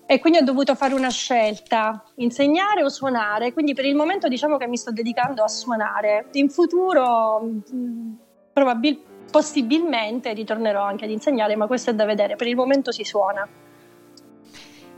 [0.04, 4.56] E quindi ho dovuto fare una scelta, insegnare o suonare, quindi per il momento diciamo
[4.56, 7.40] che mi sto dedicando a suonare, in futuro
[7.72, 8.12] mm,
[8.52, 13.04] probabil- possibilmente ritornerò anche ad insegnare, ma questo è da vedere, per il momento si
[13.04, 13.48] suona.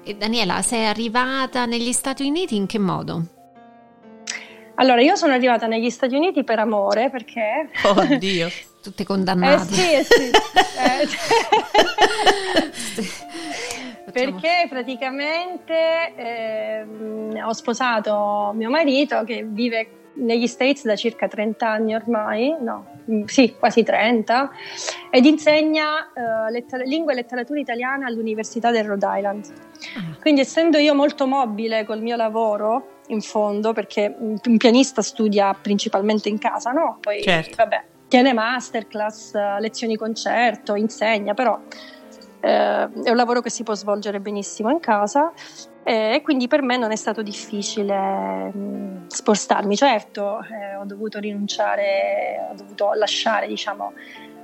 [0.03, 3.23] E Daniela, sei arrivata negli Stati Uniti in che modo?
[4.77, 7.69] Allora, io sono arrivata negli Stati Uniti per amore perché...
[7.85, 8.49] Oddio!
[8.83, 9.99] Tutte condannate.
[9.99, 10.31] Eh sì, sì.
[10.81, 11.07] eh,
[14.11, 16.87] perché praticamente eh,
[17.43, 23.55] ho sposato mio marito che vive negli States da circa 30 anni ormai, no, sì,
[23.59, 24.51] quasi 30,
[25.11, 29.53] ed insegna uh, letter- lingua e letteratura italiana all'Università del Rhode Island.
[29.97, 30.17] Ah.
[30.21, 36.29] Quindi essendo io molto mobile col mio lavoro, in fondo, perché un pianista studia principalmente
[36.29, 36.99] in casa, no?
[37.01, 37.57] Poi, certo.
[37.57, 41.59] vabbè, tiene masterclass, lezioni concerto, insegna, però
[42.41, 45.33] eh, è un lavoro che si può svolgere benissimo in casa
[45.91, 49.75] eh, e quindi per me non è stato difficile mh, spostarmi.
[49.75, 53.93] Certo, eh, ho dovuto rinunciare, ho dovuto lasciare, diciamo,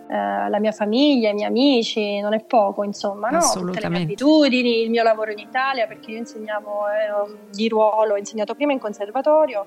[0.08, 3.38] eh, la mia famiglia, i miei amici, non è poco, insomma, no?
[3.54, 8.14] tutte le mie abitudini, il mio lavoro in Italia, perché io insegnavo eh, di ruolo,
[8.14, 9.66] ho insegnato prima in conservatorio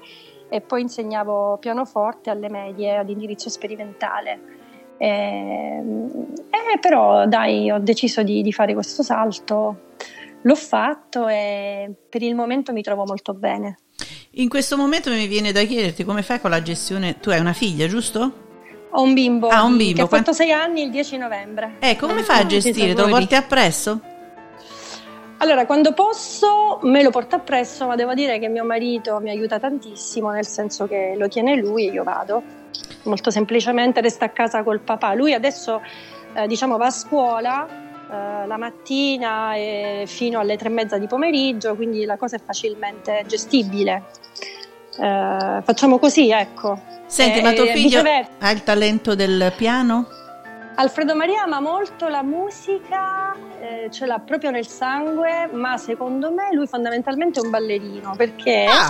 [0.50, 4.58] e poi insegnavo pianoforte alle medie ad indirizzo sperimentale.
[4.98, 5.82] Eh,
[6.50, 9.88] eh, però dai, ho deciso di, di fare questo salto,
[10.42, 13.78] l'ho fatto e per il momento mi trovo molto bene.
[14.34, 17.54] In questo momento mi viene da chiederti come fai con la gestione, tu hai una
[17.54, 18.48] figlia, giusto?
[18.92, 19.96] Ho un bimbo, ah, un bimbo.
[19.96, 21.76] che ha fatto sei anni il 10 novembre.
[21.80, 22.94] Eh, come fai a gestire?
[22.94, 24.02] Te lo porti appresso?
[25.42, 29.58] Allora, quando posso me lo porto appresso, ma devo dire che mio marito mi aiuta
[29.58, 32.44] tantissimo, nel senso che lo tiene lui e io vado.
[33.04, 35.14] Molto semplicemente resta a casa col papà.
[35.14, 35.82] Lui adesso,
[36.34, 41.08] eh, diciamo, va a scuola eh, la mattina e fino alle tre e mezza di
[41.08, 44.06] pomeriggio, quindi la cosa è facilmente gestibile.
[45.00, 46.80] Eh, facciamo così, ecco.
[47.06, 48.04] Senti, ma tuo figlio
[48.40, 50.08] ha il talento del piano?
[50.80, 56.54] Alfredo Maria ama molto la musica, eh, ce l'ha proprio nel sangue, ma secondo me
[56.54, 58.90] lui fondamentalmente è un ballerino perché ah.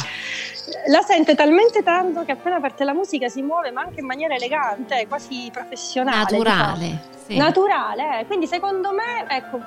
[0.86, 4.36] la sente talmente tanto che appena parte la musica si muove, ma anche in maniera
[4.36, 6.38] elegante, quasi professionale.
[6.38, 7.00] Naturale.
[7.26, 7.38] Sì.
[7.38, 8.26] Naturale, eh.
[8.28, 9.60] quindi secondo me, ecco,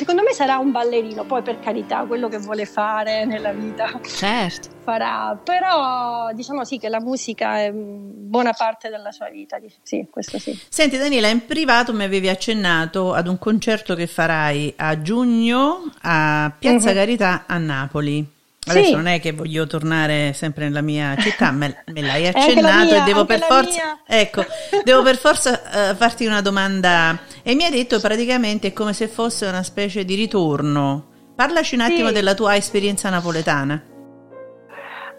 [0.00, 4.00] secondo me sarà un ballerino, poi per carità, quello che vuole fare nella vita.
[4.02, 4.70] Certo.
[4.82, 10.38] Farà, però diciamo sì che la musica è buona parte della sua vita, sì, questo
[10.38, 10.58] sì.
[10.70, 16.50] Senti Daniela, in privato mi avevi accennato ad un concerto che farai a giugno a
[16.58, 16.96] Piazza mm-hmm.
[16.96, 18.38] Carità a Napoli.
[18.68, 18.94] Adesso sì.
[18.94, 23.06] non è che voglio tornare sempre nella mia città, me, me l'hai accennato mia, e
[23.06, 24.44] devo per, forza, ecco,
[24.84, 27.18] devo per forza uh, farti una domanda.
[27.42, 31.06] E mi hai detto praticamente come se fosse una specie di ritorno.
[31.34, 32.12] Parlaci un attimo sì.
[32.12, 33.82] della tua esperienza napoletana.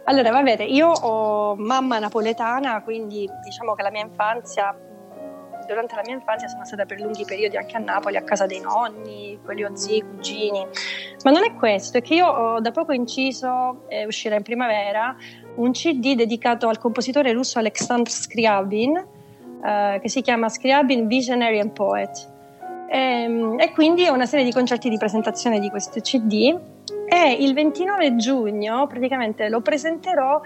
[0.06, 4.76] Allora, va bene, io ho mamma napoletana, quindi diciamo che la mia infanzia
[5.68, 8.60] durante la mia infanzia sono stata per lunghi periodi anche a Napoli, a casa dei
[8.60, 10.66] nonni, quelli zii, cugini.
[11.24, 15.16] Ma non è questo, è che io ho da poco inciso, eh, uscirà in primavera,
[15.56, 18.96] un CD dedicato al compositore russo Alexander Scriabin,
[19.64, 22.30] eh, che si chiama Scriabin Visionary and Poet.
[22.90, 26.58] E, ehm, e quindi è una serie di concerti di presentazione di questo CD
[27.08, 30.42] e il 29 giugno praticamente lo presenterò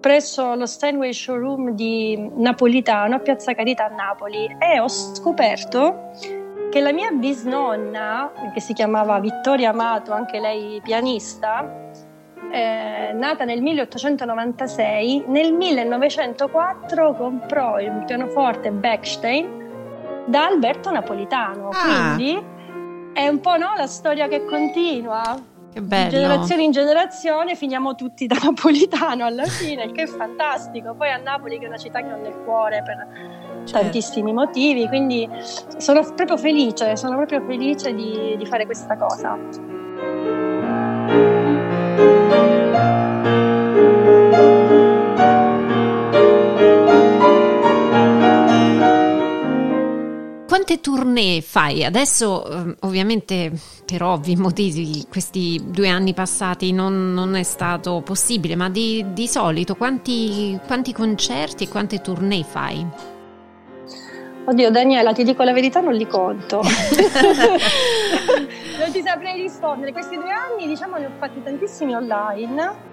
[0.00, 6.10] presso lo Steinway Showroom di Napolitano a Piazza Carità a Napoli e ho scoperto
[6.70, 11.90] che la mia bisnonna, che si chiamava Vittoria Amato, anche lei pianista,
[12.50, 21.68] eh, nata nel 1896, nel 1904 comprò il pianoforte Bechstein da Alberto Napolitano.
[21.70, 22.14] Ah.
[22.14, 22.42] Quindi
[23.12, 25.22] è un po' no, la storia che continua.
[25.72, 26.08] Che bello.
[26.08, 30.94] Di generazione in generazione finiamo tutti da napolitano alla fine, che è fantastico.
[30.94, 33.06] Poi a Napoli, che è una città che ho nel cuore per
[33.64, 33.72] certo.
[33.72, 35.28] tantissimi motivi, quindi
[35.76, 39.38] sono proprio felice, sono proprio felice di, di fare questa cosa.
[50.50, 51.84] Quante tournée fai?
[51.84, 53.52] Adesso ehm, ovviamente
[53.86, 59.28] per ovvi motivi questi due anni passati non, non è stato possibile, ma di, di
[59.28, 62.84] solito quanti, quanti concerti e quante tournée fai?
[64.46, 66.62] Oddio Daniela, ti dico la verità, non li conto.
[68.76, 69.92] non ti saprei rispondere.
[69.92, 72.89] Questi due anni diciamo ne ho fatti tantissimi online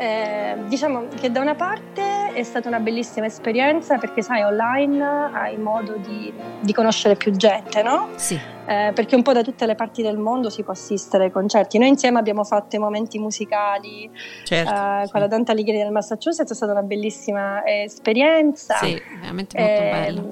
[0.00, 5.58] eh, diciamo che da una parte è stata una bellissima esperienza perché sai online hai
[5.58, 8.08] modo di, di conoscere più gente, no?
[8.16, 8.40] Sì.
[8.64, 11.76] Eh, perché un po' da tutte le parti del mondo si può assistere ai concerti.
[11.76, 14.10] Noi insieme abbiamo fatto i momenti musicali
[14.44, 15.10] certo, eh, sì.
[15.10, 18.76] con la Dante Alighieri del Massachusetts, è stata una bellissima esperienza.
[18.76, 20.22] Sì, veramente molto eh, bella.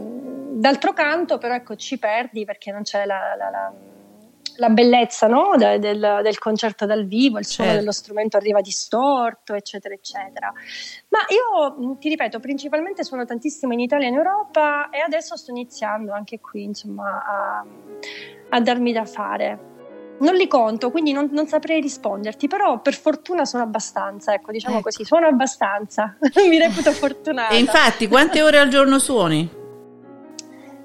[0.60, 3.72] D'altro canto però ecco ci perdi perché non c'è la, la, la
[4.58, 5.52] la bellezza no?
[5.56, 7.84] del, del, del, concerto dal vivo, il suono certo.
[7.84, 10.52] dello strumento arriva distorto, eccetera, eccetera.
[11.08, 15.50] Ma io ti ripeto, principalmente suono tantissimo in Italia e in Europa e adesso sto
[15.50, 17.64] iniziando anche qui, insomma, a,
[18.50, 19.76] a darmi da fare.
[20.20, 24.78] Non li conto, quindi non, non, saprei risponderti, però per fortuna sono abbastanza, ecco, diciamo
[24.78, 24.84] ecco.
[24.84, 26.16] così, suono abbastanza,
[26.48, 27.54] mi reputo fortunata.
[27.54, 29.48] E infatti, quante ore al giorno suoni?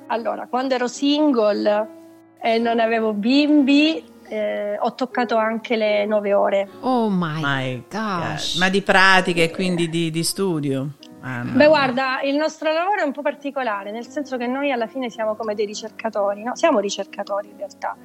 [0.07, 2.01] Allora, quando ero single
[2.45, 6.67] e non avevo bimbi, eh, ho toccato anche le nove ore.
[6.81, 8.57] Oh my, my gosh!
[8.57, 10.89] Ma di pratiche e quindi di, di studio?
[11.21, 11.53] Ah, no.
[11.53, 15.09] Beh, guarda, il nostro lavoro è un po' particolare, nel senso che noi alla fine
[15.09, 16.53] siamo come dei ricercatori, no?
[16.57, 17.95] Siamo ricercatori in realtà.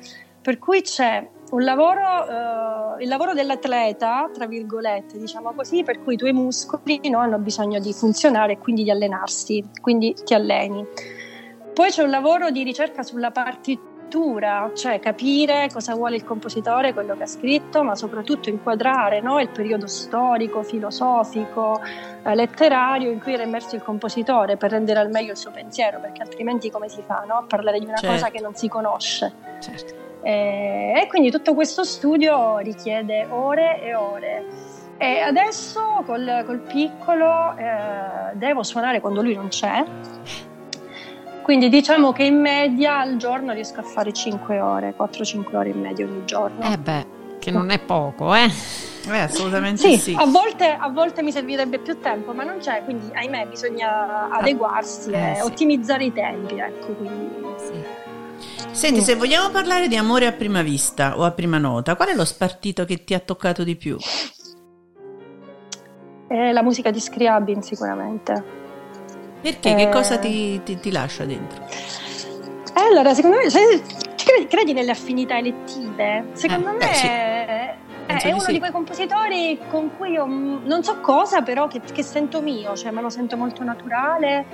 [0.40, 6.14] Per cui c'è un lavoro, eh, il lavoro dell'atleta, tra virgolette, diciamo così, per cui
[6.14, 10.87] i tuoi muscoli no, hanno bisogno di funzionare e quindi di allenarsi, quindi ti alleni.
[11.74, 16.94] Poi c'è un lavoro di ricerca sulla partitura lettura, cioè capire cosa vuole il compositore,
[16.94, 21.79] quello che ha scritto, ma soprattutto inquadrare no, il periodo storico, filosofico,
[22.25, 26.01] eh, letterario in cui era immerso il compositore per rendere al meglio il suo pensiero,
[26.01, 28.14] perché altrimenti come si fa no, a parlare di una certo.
[28.14, 29.33] cosa che non si conosce?
[29.61, 29.94] Certo.
[30.23, 34.44] E, e quindi tutto questo studio richiede ore e ore.
[34.97, 39.85] E adesso col, col piccolo eh, devo suonare quando lui non c'è
[41.49, 45.80] quindi diciamo che in media al giorno riesco a fare 5 ore, 4-5 ore in
[45.80, 46.61] media ogni giorno.
[46.70, 47.07] Eh beh,
[47.38, 48.53] che non è poco, eh?
[49.09, 49.96] Eh, assolutamente sì.
[49.96, 50.14] sì.
[50.14, 55.11] A, volte, a volte mi servirebbe più tempo, ma non c'è, quindi ahimè bisogna adeguarsi
[55.11, 55.40] eh, e sì.
[55.40, 57.30] ottimizzare i tempi, ecco, quindi...
[57.57, 58.66] Sì.
[58.70, 62.14] Senti, se vogliamo parlare di amore a prima vista o a prima nota, qual è
[62.14, 63.96] lo spartito che ti ha toccato di più?
[66.28, 68.57] Eh, la musica di Scriabin sicuramente.
[69.41, 69.70] Perché?
[69.70, 71.64] Eh, che cosa ti, ti, ti, lascia dentro?
[71.64, 73.82] Eh, allora, secondo me, se,
[74.16, 76.28] credi, credi, nelle affinità elettive?
[76.32, 76.95] Secondo eh, me...
[76.95, 77.07] Sì.
[77.07, 77.76] è,
[78.07, 78.53] è uno sì.
[78.53, 82.91] di quei compositori con cui io non so cosa, però che, che, sento mio, cioè
[82.91, 84.47] me lo sento molto naturale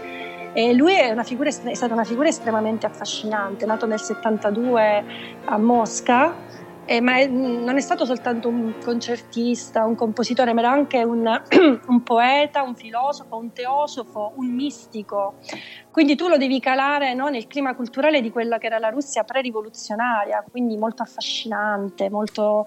[0.52, 5.04] E lui è, figura, è stata una figura estremamente affascinante, nato nel 72
[5.44, 6.34] a Mosca
[6.86, 11.24] eh, ma è, non è stato soltanto un concertista, un compositore, ma era anche un,
[11.86, 15.34] un, poeta, un filosofo, un teosofo, un mistico.
[15.90, 19.24] Quindi tu lo devi calare no, nel clima culturale di quella che era la Russia
[19.24, 22.64] pre-rivoluzionaria, quindi molto affascinante, molto,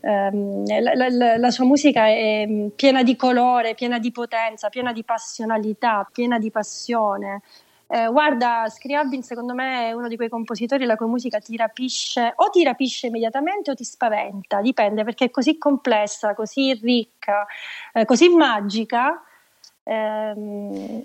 [0.00, 4.92] ehm, la, la, la sua musica è mm, piena di colore, piena di potenza, piena
[4.92, 7.42] di passionalità, piena di passione.
[7.94, 12.32] Eh, guarda, Scriabin secondo me è uno di quei compositori la cui musica ti rapisce,
[12.36, 17.46] o ti rapisce immediatamente o ti spaventa, dipende perché è così complessa, così ricca,
[17.92, 19.22] eh, così magica.
[19.84, 21.02] Ehm,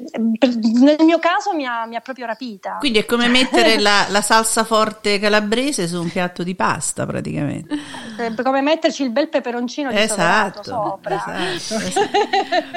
[0.80, 2.78] nel mio caso mi ha, mi ha, proprio rapita.
[2.80, 7.76] Quindi è come mettere la, la, salsa forte calabrese su un piatto di pasta praticamente.
[8.16, 11.16] È come metterci il bel peperoncino di esatto, sopra.
[11.16, 12.10] Esatto, esatto.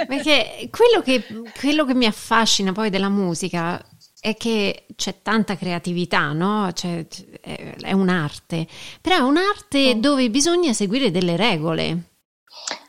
[0.09, 1.25] Perché quello che,
[1.61, 3.81] quello che mi affascina poi della musica
[4.21, 6.71] è che c'è tanta creatività, no?
[6.73, 7.07] C'è,
[7.41, 8.67] è un'arte,
[9.01, 9.95] però è un'arte oh.
[9.95, 12.05] dove bisogna seguire delle regole.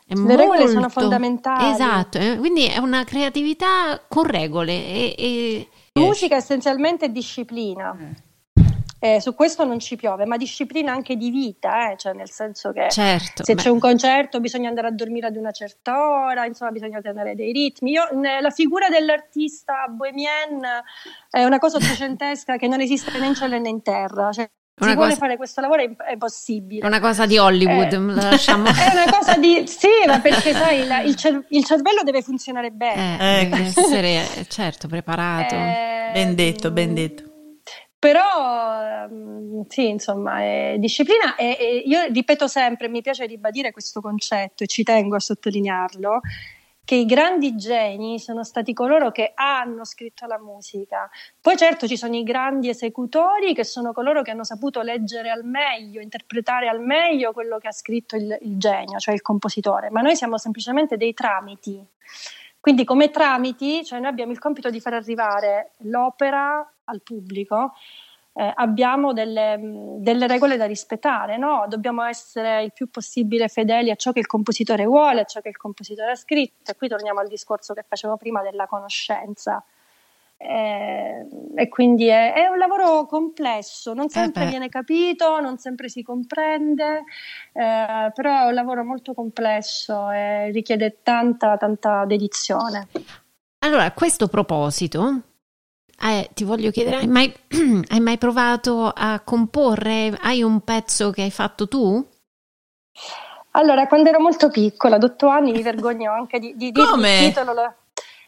[0.06, 1.72] È Le molto, regole sono fondamentali.
[1.72, 4.72] Esatto, eh, quindi è una creatività con regole.
[4.72, 5.68] E, e...
[5.94, 7.96] Musica essenzialmente è disciplina.
[7.98, 8.30] Eh
[9.04, 11.96] eh, su questo non ci piove, ma disciplina anche di vita, eh?
[11.96, 13.60] cioè nel senso che certo, se beh.
[13.60, 17.50] c'è un concerto bisogna andare a dormire ad una certa ora, insomma bisogna tenere dei
[17.50, 17.90] ritmi.
[17.90, 18.04] Io,
[18.40, 20.60] la figura dell'artista bohemien
[21.28, 24.30] è una cosa ottocentesca che non esiste né in cielo né in terra.
[24.30, 24.48] Cioè,
[24.80, 26.86] una si cosa, vuole fare questo lavoro è, possibile.
[26.86, 28.66] Una cosa di Hollywood, eh, lasciamo.
[28.70, 32.70] È una cosa di sì, ma perché sai, la, il, cer- il, cervello deve funzionare
[32.70, 33.40] bene.
[33.40, 35.56] Eh, deve essere certo preparato.
[35.56, 37.31] Eh, ben detto, ben detto.
[38.02, 44.64] Però ehm, sì, insomma, è disciplina e, io ripeto sempre, mi piace ribadire questo concetto
[44.64, 46.18] e ci tengo a sottolinearlo,
[46.84, 51.08] che i grandi geni sono stati coloro che hanno scritto la musica.
[51.40, 55.44] Poi certo ci sono i grandi esecutori che sono coloro che hanno saputo leggere al
[55.44, 60.00] meglio, interpretare al meglio quello che ha scritto il, il genio, cioè il compositore, ma
[60.00, 61.80] noi siamo semplicemente dei tramiti.
[62.58, 67.72] Quindi come tramiti, cioè noi abbiamo il compito di far arrivare l'opera al pubblico,
[68.34, 69.58] eh, abbiamo delle,
[69.98, 71.66] delle, regole da rispettare, no?
[71.68, 75.50] dobbiamo essere il più possibile fedeli a ciò che il compositore vuole, a ciò che
[75.50, 79.62] il compositore ha scritto e qui torniamo al discorso che facevo prima della conoscenza.
[80.44, 85.88] Eh, e quindi è, è, un lavoro complesso, non sempre eh viene capito, non sempre
[85.88, 87.04] si comprende,
[87.52, 92.88] eh, però è un lavoro molto complesso e richiede tanta, tanta dedizione.
[93.58, 95.20] Allora, a questo proposito,
[96.00, 97.32] eh, ti voglio chiedere, hai mai,
[97.88, 100.16] hai mai provato a comporre?
[100.20, 102.04] Hai un pezzo che hai fatto tu?
[103.52, 107.28] Allora, quando ero molto piccola, ad otto anni, mi vergogno anche di, di dire il
[107.28, 107.74] titolo.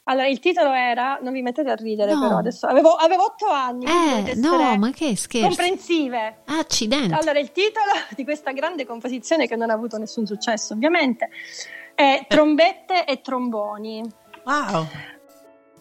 [0.06, 2.20] Allora, il titolo era, non vi mettete a ridere no.
[2.20, 3.86] però, adesso avevo, avevo otto anni.
[3.86, 5.46] Eh, no, ma che scherzo.
[5.46, 6.42] Comprensive.
[6.44, 7.14] Accidenti.
[7.14, 11.30] Allora, il titolo di questa grande composizione che non ha avuto nessun successo, ovviamente,
[11.94, 14.02] è Trombette e tromboni.
[14.44, 14.86] Wow.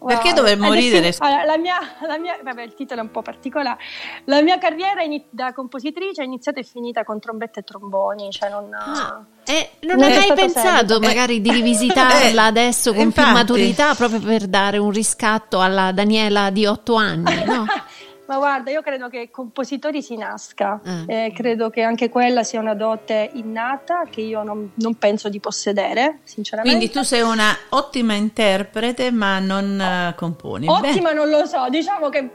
[0.05, 1.11] Perché dovremmo ridere?
[1.11, 1.77] Sì, allora, la, mia,
[2.07, 3.77] la mia, vabbè, il titolo è un po' particolare.
[4.25, 8.73] La mia carriera da compositrice è iniziata e finita con trombette e tromboni, cioè non...
[8.73, 9.25] Ah.
[9.45, 10.99] Eh, non, non hai mai pensato serio.
[10.99, 13.27] magari di rivisitarla eh, adesso con infatti.
[13.27, 17.65] più maturità proprio per dare un riscatto alla Daniela di otto anni, no?
[18.25, 21.09] Ma guarda, io credo che compositori si nasca, mm.
[21.09, 25.41] eh, credo che anche quella sia una dote innata che io non, non, penso di
[25.41, 26.77] possedere, sinceramente.
[26.77, 30.67] Quindi tu sei una ottima interprete, ma non uh, componi.
[30.67, 31.15] Ottima Beh.
[31.15, 32.29] non lo so, diciamo che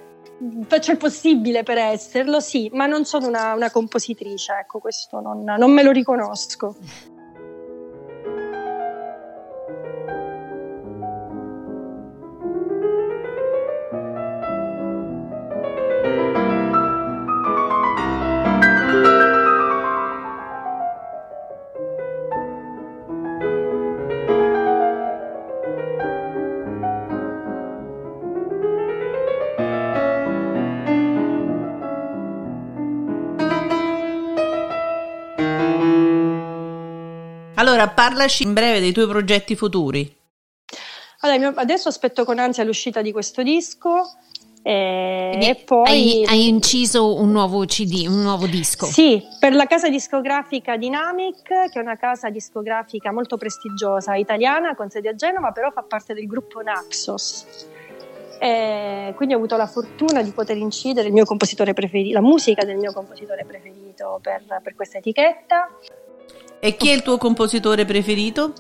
[0.66, 5.42] faccio il possibile per esserlo, sì, ma non sono una, una compositrice, ecco, questo non,
[5.42, 6.76] non me lo riconosco.
[37.68, 40.16] Allora, parlaci in breve dei tuoi progetti futuri.
[41.20, 44.04] Allora, adesso aspetto con ansia l'uscita di questo disco.
[44.62, 48.86] E, e poi hai, hai, inciso un nuovo CD, un nuovo disco?
[48.86, 54.88] Sì, per la casa discografica Dynamic, che è una casa discografica molto prestigiosa italiana con
[54.88, 57.44] sede a Genova, però fa parte del gruppo Naxos.
[58.40, 62.64] E quindi ho avuto la fortuna di poter incidere il mio compositore preferito, la musica
[62.64, 65.68] del mio compositore preferito per, per questa etichetta.
[66.60, 68.52] E chi è il tuo compositore preferito?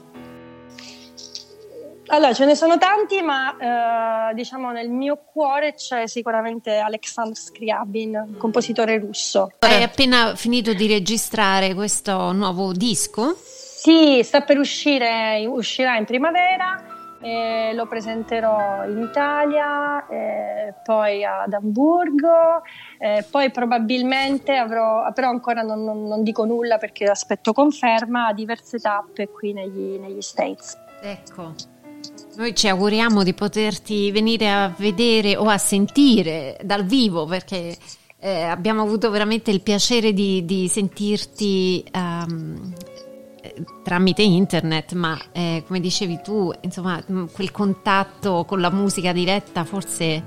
[2.10, 8.36] Allora, ce ne sono tanti, ma eh, diciamo nel mio cuore c'è sicuramente Alexander Scriabin,
[8.38, 9.50] compositore russo.
[9.58, 13.36] Hai appena finito di registrare questo nuovo disco?
[13.38, 16.97] Sì, sta per uscire, uscirà in primavera.
[17.20, 22.62] Eh, lo presenterò in Italia, eh, poi ad Amburgo,
[22.98, 28.78] eh, poi probabilmente avrò, però ancora non, non, non, dico nulla perché aspetto conferma, diverse
[28.78, 30.78] tappe qui negli, negli States.
[31.00, 31.54] Ecco.
[32.36, 37.76] Noi ci auguriamo di poterti venire a vedere o a sentire dal vivo perché
[38.20, 42.72] eh, abbiamo avuto veramente il piacere di, di sentirti um,
[43.82, 49.64] tramite internet, ma eh, come dicevi tu, insomma, mm, quel contatto con la musica diretta
[49.64, 50.22] forse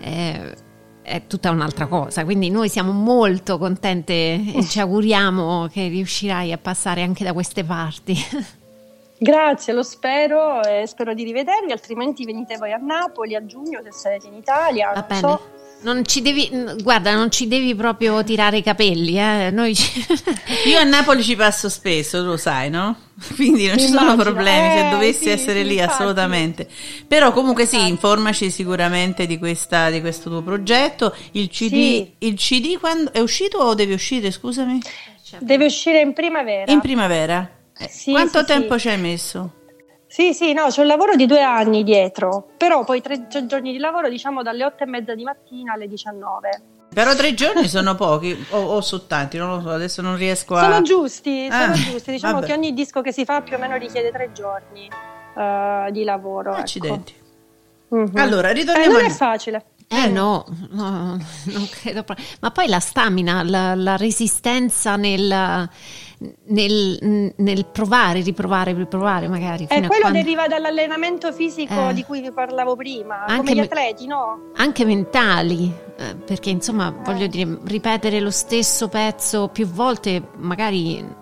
[0.00, 0.54] eh,
[1.02, 2.24] è tutta un'altra cosa.
[2.24, 4.12] Quindi noi siamo molto contente
[4.54, 8.16] e ci auguriamo che riuscirai a passare anche da queste parti.
[9.18, 13.92] Grazie, lo spero e spero di rivedervi, altrimenti venite voi a Napoli a giugno se
[13.92, 14.90] sarete in Italia.
[14.92, 15.20] Va bene.
[15.20, 15.40] So.
[15.82, 19.18] Non ci devi, guarda, non ci devi proprio tirare i capelli.
[19.18, 19.74] Eh?
[19.74, 20.06] Ci...
[20.68, 22.96] Io a Napoli ci passo spesso, lo sai, no?
[23.34, 25.92] Quindi non ci sono problemi se eh, dovessi sì, essere sì, lì, infatti.
[25.92, 26.68] assolutamente.
[27.06, 31.14] Però comunque sì, informaci sicuramente di, questa, di questo tuo progetto.
[31.32, 32.12] Il CD, sì.
[32.18, 34.80] il CD quando, è uscito o deve uscire, scusami?
[35.38, 36.70] Deve uscire in primavera.
[36.70, 37.50] In primavera?
[37.76, 38.80] Eh, sì, Quanto sì, tempo sì.
[38.80, 39.52] ci hai messo?
[40.12, 43.78] Sì, sì, no, c'è un lavoro di due anni dietro, però poi tre, giorni di
[43.78, 46.62] lavoro, diciamo dalle otto e mezza di mattina alle 19.
[46.92, 50.54] Però tre giorni sono pochi o, o sono tanti, non lo so, adesso non riesco
[50.54, 50.64] a...
[50.64, 52.46] Sono giusti, sono ah, giusti, diciamo vabbè.
[52.46, 54.86] che ogni disco che si fa più o meno richiede tre giorni
[55.34, 56.50] uh, di lavoro.
[56.50, 56.60] Ecco.
[56.60, 57.14] Accidenti.
[57.16, 57.96] Ecco.
[57.96, 58.16] Mm-hmm.
[58.16, 58.98] Allora, ritorniamo...
[58.98, 59.64] Eh, non è facile.
[59.88, 61.16] Eh no, no,
[61.52, 62.04] non credo.
[62.40, 65.68] Ma poi la stamina, la, la resistenza nel
[66.46, 69.66] nel, nel, provare, riprovare, riprovare magari.
[69.68, 70.18] E eh, quello quando...
[70.18, 74.50] deriva dall'allenamento fisico eh, di cui vi parlavo prima, come gli atleti, no?
[74.56, 77.04] Anche mentali, eh, perché insomma eh.
[77.04, 81.20] voglio dire, ripetere lo stesso pezzo più volte magari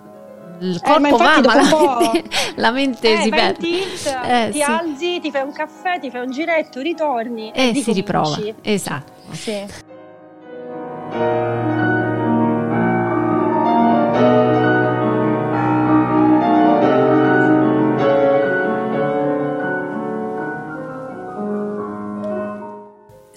[0.61, 2.25] il eh, corpo va, ma la mente,
[2.57, 3.59] la mente eh, si perde.
[3.59, 4.63] Tilt, eh, ti sì.
[4.63, 8.39] alzi, ti fai un caffè, ti fai un giretto, ritorni e, e si riprova.
[8.63, 9.13] Esatto.
[9.33, 9.89] Sì.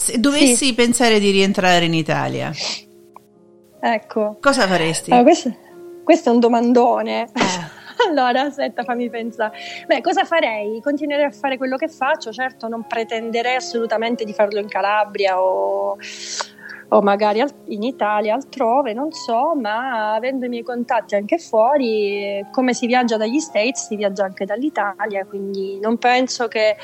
[0.03, 0.73] Se dovessi sì.
[0.73, 2.51] pensare di rientrare in Italia,
[3.79, 4.37] ecco.
[4.41, 5.11] cosa faresti?
[5.11, 5.55] Allora, questo,
[6.03, 7.29] questo, è un domandone.
[7.33, 8.03] Eh.
[8.09, 9.57] allora, aspetta, fammi pensare.
[9.87, 10.81] Beh, cosa farei?
[10.81, 12.33] Continuerei a fare quello che faccio.
[12.33, 15.95] Certo, non pretenderei assolutamente di farlo in Calabria o
[16.93, 22.73] o magari in Italia, altrove, non so, ma avendo i miei contatti anche fuori, come
[22.73, 26.75] si viaggia dagli States, si viaggia anche dall'Italia, quindi non penso che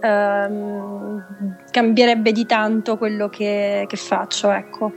[0.00, 1.24] ehm,
[1.70, 4.92] cambierebbe di tanto quello che, che faccio, ecco.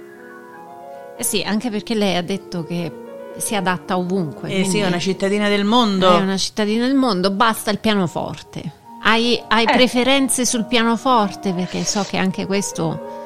[1.15, 2.91] Eh sì, anche perché lei ha detto che
[3.37, 4.49] si adatta ovunque.
[4.49, 6.17] Eh sì, è una cittadina del mondo.
[6.17, 8.73] È una cittadina del mondo, basta il pianoforte.
[9.03, 9.71] Hai, hai eh.
[9.71, 11.53] preferenze sul pianoforte?
[11.53, 13.18] Perché so che anche questo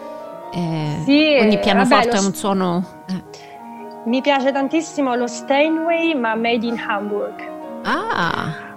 [0.53, 3.03] eh, sì, ogni pianoforte vabbè, ha un suono.
[3.07, 3.23] Eh.
[4.05, 7.51] Mi piace tantissimo lo Steinway, ma made in Hamburg.
[7.83, 8.71] Ah!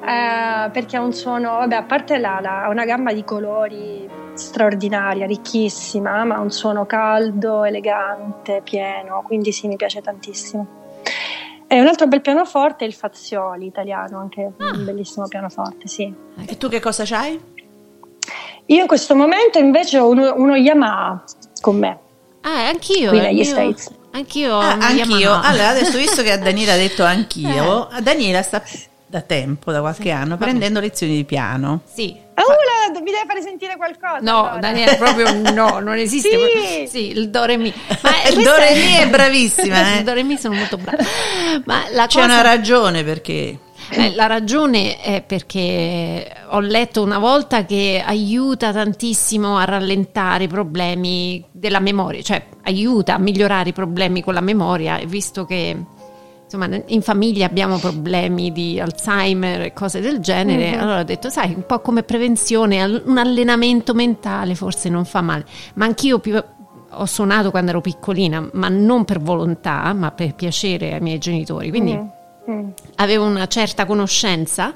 [0.00, 4.06] Eh, perché ha un suono, vabbè, a parte la, la, ha una gamma di colori
[4.34, 10.82] straordinaria, ricchissima, ma ha un suono caldo, elegante, pieno, quindi sì, mi piace tantissimo.
[11.66, 14.70] E un altro bel pianoforte è il Fazioli italiano, anche ah.
[14.74, 16.12] un bellissimo pianoforte, sì.
[16.46, 17.52] E tu che cosa c'hai?
[18.66, 21.22] Io in questo momento invece ho uno, uno Yamaha
[21.60, 21.98] con me.
[22.42, 23.10] Ah, anch'io.
[23.10, 23.90] Qui negli States.
[24.12, 24.58] Anch'io.
[24.58, 25.16] Ah, anch'io.
[25.18, 25.48] Yamaha.
[25.48, 28.00] Allora, adesso visto che Daniela ha detto anch'io, eh.
[28.00, 28.62] Daniela sta
[29.06, 30.10] da tempo, da qualche sì.
[30.10, 31.82] anno, prendendo lezioni di piano.
[31.92, 32.16] Sì.
[32.34, 32.42] Ah,
[33.00, 34.18] mi deve fare sentire qualcosa.
[34.20, 34.58] No, allora.
[34.58, 36.30] Daniela, proprio no, non esiste.
[36.30, 36.86] sì.
[36.88, 37.72] sì, il do re mi.
[38.02, 39.72] Ma il do re mi è bravissima.
[39.94, 39.98] Eh?
[39.98, 41.02] il do re mi sono molto brava.
[41.64, 42.32] Ma la C'è cosa...
[42.32, 43.58] una ragione perché
[43.90, 50.48] eh, la ragione è perché ho letto una volta che aiuta tantissimo a rallentare i
[50.48, 55.76] problemi della memoria, cioè aiuta a migliorare i problemi con la memoria, visto che
[56.44, 60.80] insomma in famiglia abbiamo problemi di Alzheimer e cose del genere, mm-hmm.
[60.80, 65.44] allora ho detto sai, un po' come prevenzione, un allenamento mentale forse non fa male,
[65.74, 66.42] ma anch'io più,
[66.96, 71.70] ho suonato quando ero piccolina, ma non per volontà, ma per piacere ai miei genitori,
[71.70, 71.92] quindi...
[71.92, 72.13] Mm-hmm
[72.50, 72.68] mm.
[72.96, 74.74] avevo una certa conoscenza,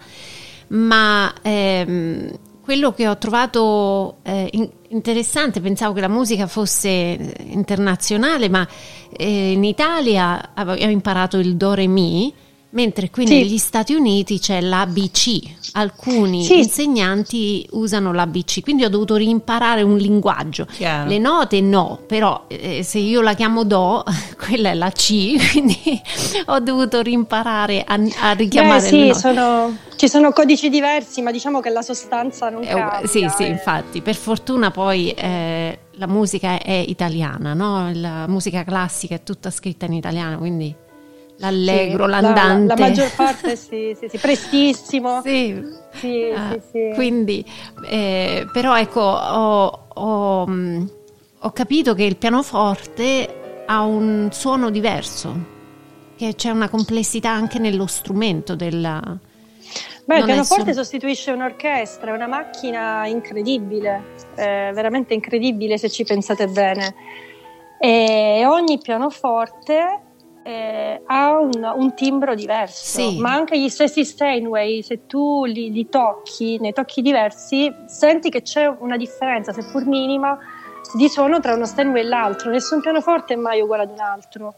[0.69, 8.49] ma ehm, quello che ho trovato eh, in, interessante, pensavo che la musica fosse internazionale,
[8.49, 8.67] ma
[9.11, 12.33] eh, in Italia avevo imparato il do re mi
[12.71, 13.33] Mentre qui Sì.
[13.33, 16.59] negli Stati Uniti c'è l'ABC, alcuni Sì.
[16.59, 20.67] insegnanti usano l'ABC, quindi ho dovuto rimparare un linguaggio.
[20.67, 21.09] Chiaro.
[21.09, 24.05] Le note no, però eh, se io la chiamo Do,
[24.37, 25.79] quella è la C, quindi
[26.47, 29.19] ho dovuto rimparare a, a richiamare Beh, le sì, note.
[29.19, 33.07] sono- ci sono codici diversi, ma diciamo che la sostanza non Eh, cambia.
[33.09, 33.47] sì, sì, eh.
[33.49, 37.91] infatti, per fortuna poi eh, la musica è italiana, no?
[37.95, 40.73] La musica classica è tutta scritta in italiano, quindi
[41.39, 42.67] l'allegro, Sì, la- l'andante.
[42.75, 45.21] La, maggior parte sì, sì, sì, prestissimo.
[45.27, 46.91] Sì, Sì, Ah, sì, sì.
[46.95, 47.45] Quindi,
[47.89, 50.91] eh, però ecco, ho, ho, mh,
[51.41, 55.57] ho capito che il pianoforte ha un suono diverso,
[56.17, 59.01] che c'è una complessità anche nello strumento della...
[60.05, 64.03] Beh, il pianoforte solo- sostituisce un'orchestra, è una macchina incredibile,
[64.37, 66.95] eh, veramente incredibile se ci pensate bene.
[67.79, 70.01] E ogni pianoforte
[70.49, 73.19] eh, ha un, un timbro diverso, Sì.
[73.21, 78.41] ma anche gli stessi Steinway, se tu li, li tocchi, nei tocchi diversi, senti che
[78.41, 80.39] c'è una differenza, seppur minima,
[80.97, 82.51] di suono tra uno Steinway e l'altro.
[82.51, 84.55] Nessun pianoforte è mai uguale ad un altro.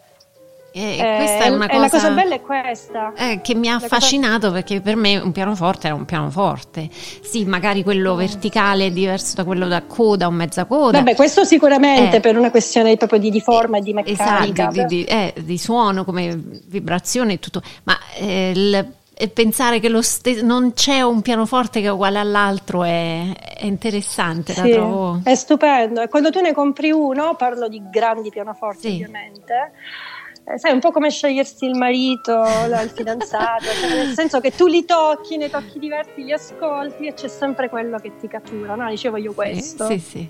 [0.72, 1.80] E Eh, questa è una cosa...
[1.80, 3.12] la cosa bella è questa.
[3.16, 6.88] Eh, che mi ha La cosa- affascinato perché per me un pianoforte era un pianoforte.
[6.92, 10.98] Sì, magari quello verticale è diverso da quello da coda o mezza coda.
[10.98, 12.20] Vabbè, questo sicuramente Eh.
[12.20, 14.68] per una questione proprio di, di forma e di meccanica.
[14.70, 17.62] Esatto, di, di- eh, di suono come vibrazione e tutto.
[17.84, 18.92] Ma eh, il-
[19.22, 23.26] e pensare che lo ste- non c'è un pianoforte che è uguale all'altro è,
[23.58, 25.20] è interessante, Sì, trovo.
[25.24, 26.00] è stupendo.
[26.00, 28.94] E quando tu ne compri uno, parlo di grandi pianoforti Sì.
[28.94, 29.72] ovviamente,
[30.44, 34.52] eh, sai, un po' come scegliersi il marito, la- il fidanzato, cioè, nel senso che
[34.54, 38.74] tu li tocchi, ne tocchi diversi, li ascolti e c'è sempre quello che ti cattura.
[38.74, 39.86] No, dicevo io questo.
[39.86, 40.28] Sì, sì.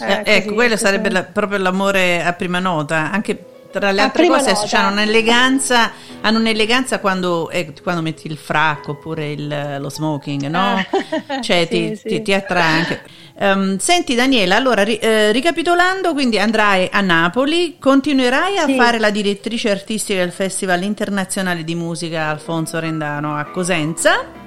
[0.00, 0.84] Eh, Eh, ecco, così, quello così.
[0.84, 4.78] sarebbe la- proprio l'amore a prima nota, anche tra le A altre cose nota.
[4.78, 5.90] hanno un'eleganza,
[6.20, 10.76] hanno un'eleganza quando, eh, quando metti il fracco oppure il- lo smoking, no?
[10.76, 12.08] Ah, Cioè sì, ti, sì.
[12.08, 13.02] ti- ti attrae anche.
[13.36, 18.76] Ehm, senti Daniela, allora ri- eh, ricapitolando, quindi andrai a Napoli, continuerai a Sì.
[18.76, 24.42] fare la direttrice artistica del Festival Internazionale di Musica Alfonso Rendano a Cosenza,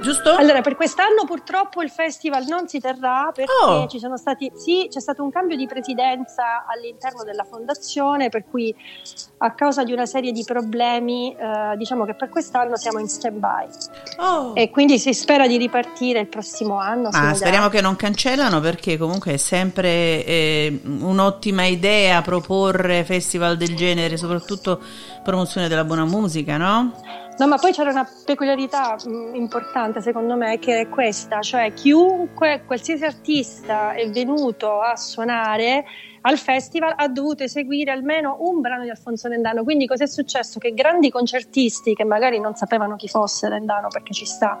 [0.00, 0.34] giusto?
[0.34, 3.86] Allora, per quest'anno purtroppo il festival non si terrà perché Oh.
[3.88, 8.74] ci sono stati, sì, c'è stato un cambio di presidenza all'interno della fondazione, per cui
[9.38, 13.66] a causa di una serie di problemi, eh, diciamo che per quest'anno siamo in stand-by
[14.18, 14.52] Oh.
[14.54, 17.08] e quindi si spera di ripartire il prossimo anno.
[17.10, 17.34] Ma vedrà.
[17.34, 24.16] speriamo che non cancellano perché comunque è sempre eh, un'ottima idea proporre festival del genere,
[24.16, 24.80] soprattutto
[25.22, 26.92] promozione della buona musica, no?
[27.38, 32.64] No, ma poi c'era una peculiarità mh, importante secondo me che è questa, cioè chiunque,
[32.66, 35.84] qualsiasi artista è venuto a suonare
[36.22, 39.62] al festival ha dovuto eseguire almeno un brano di Alfonso Rendano.
[39.62, 40.58] Quindi cosa è successo?
[40.58, 44.58] Che grandi concertisti che magari non sapevano chi fosse Rendano perché ci sta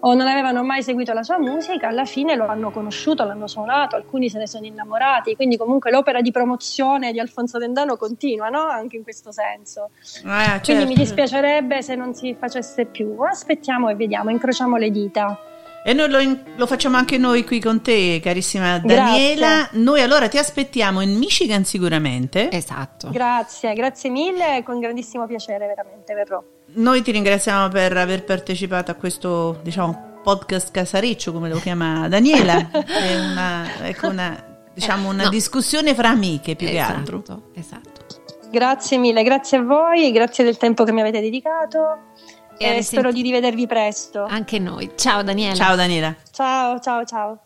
[0.00, 3.96] o non avevano mai seguito la sua musica, alla fine lo hanno conosciuto, l'hanno suonato,
[3.96, 8.60] alcuni se ne sono innamorati, quindi comunque l'opera di promozione di Alfonso Rendano continua, no?
[8.60, 9.90] Anche in questo senso.
[10.24, 10.86] Ah, Quindi certo.
[10.86, 13.16] mi dispiacerebbe se non si facesse più.
[13.20, 15.38] Aspettiamo e vediamo, incrociamo le dita.
[15.84, 18.96] E noi lo, in- lo facciamo anche noi qui con te, carissima Grazie.
[19.36, 19.68] Daniela.
[19.74, 22.50] Noi allora ti aspettiamo in Michigan sicuramente.
[22.50, 23.08] Esatto.
[23.10, 26.42] Grazie, grazie mille, con grandissimo piacere, veramente verrò.
[26.76, 32.70] Noi ti ringraziamo per aver partecipato a questo, diciamo, podcast casariccio, come lo chiama Daniela.
[32.84, 35.28] È una, ecco una, diciamo, una No.
[35.30, 37.42] discussione fra amiche più che esatto, altro.
[37.54, 38.04] Esatto.
[38.50, 42.12] Grazie mille, grazie a voi, grazie del tempo che mi avete dedicato
[42.58, 44.24] E e, spero di rivedervi presto.
[44.24, 44.92] Anche noi.
[44.96, 45.54] Ciao Daniela.
[45.54, 46.14] Ciao Daniela.
[46.30, 47.45] Ciao, ciao, ciao.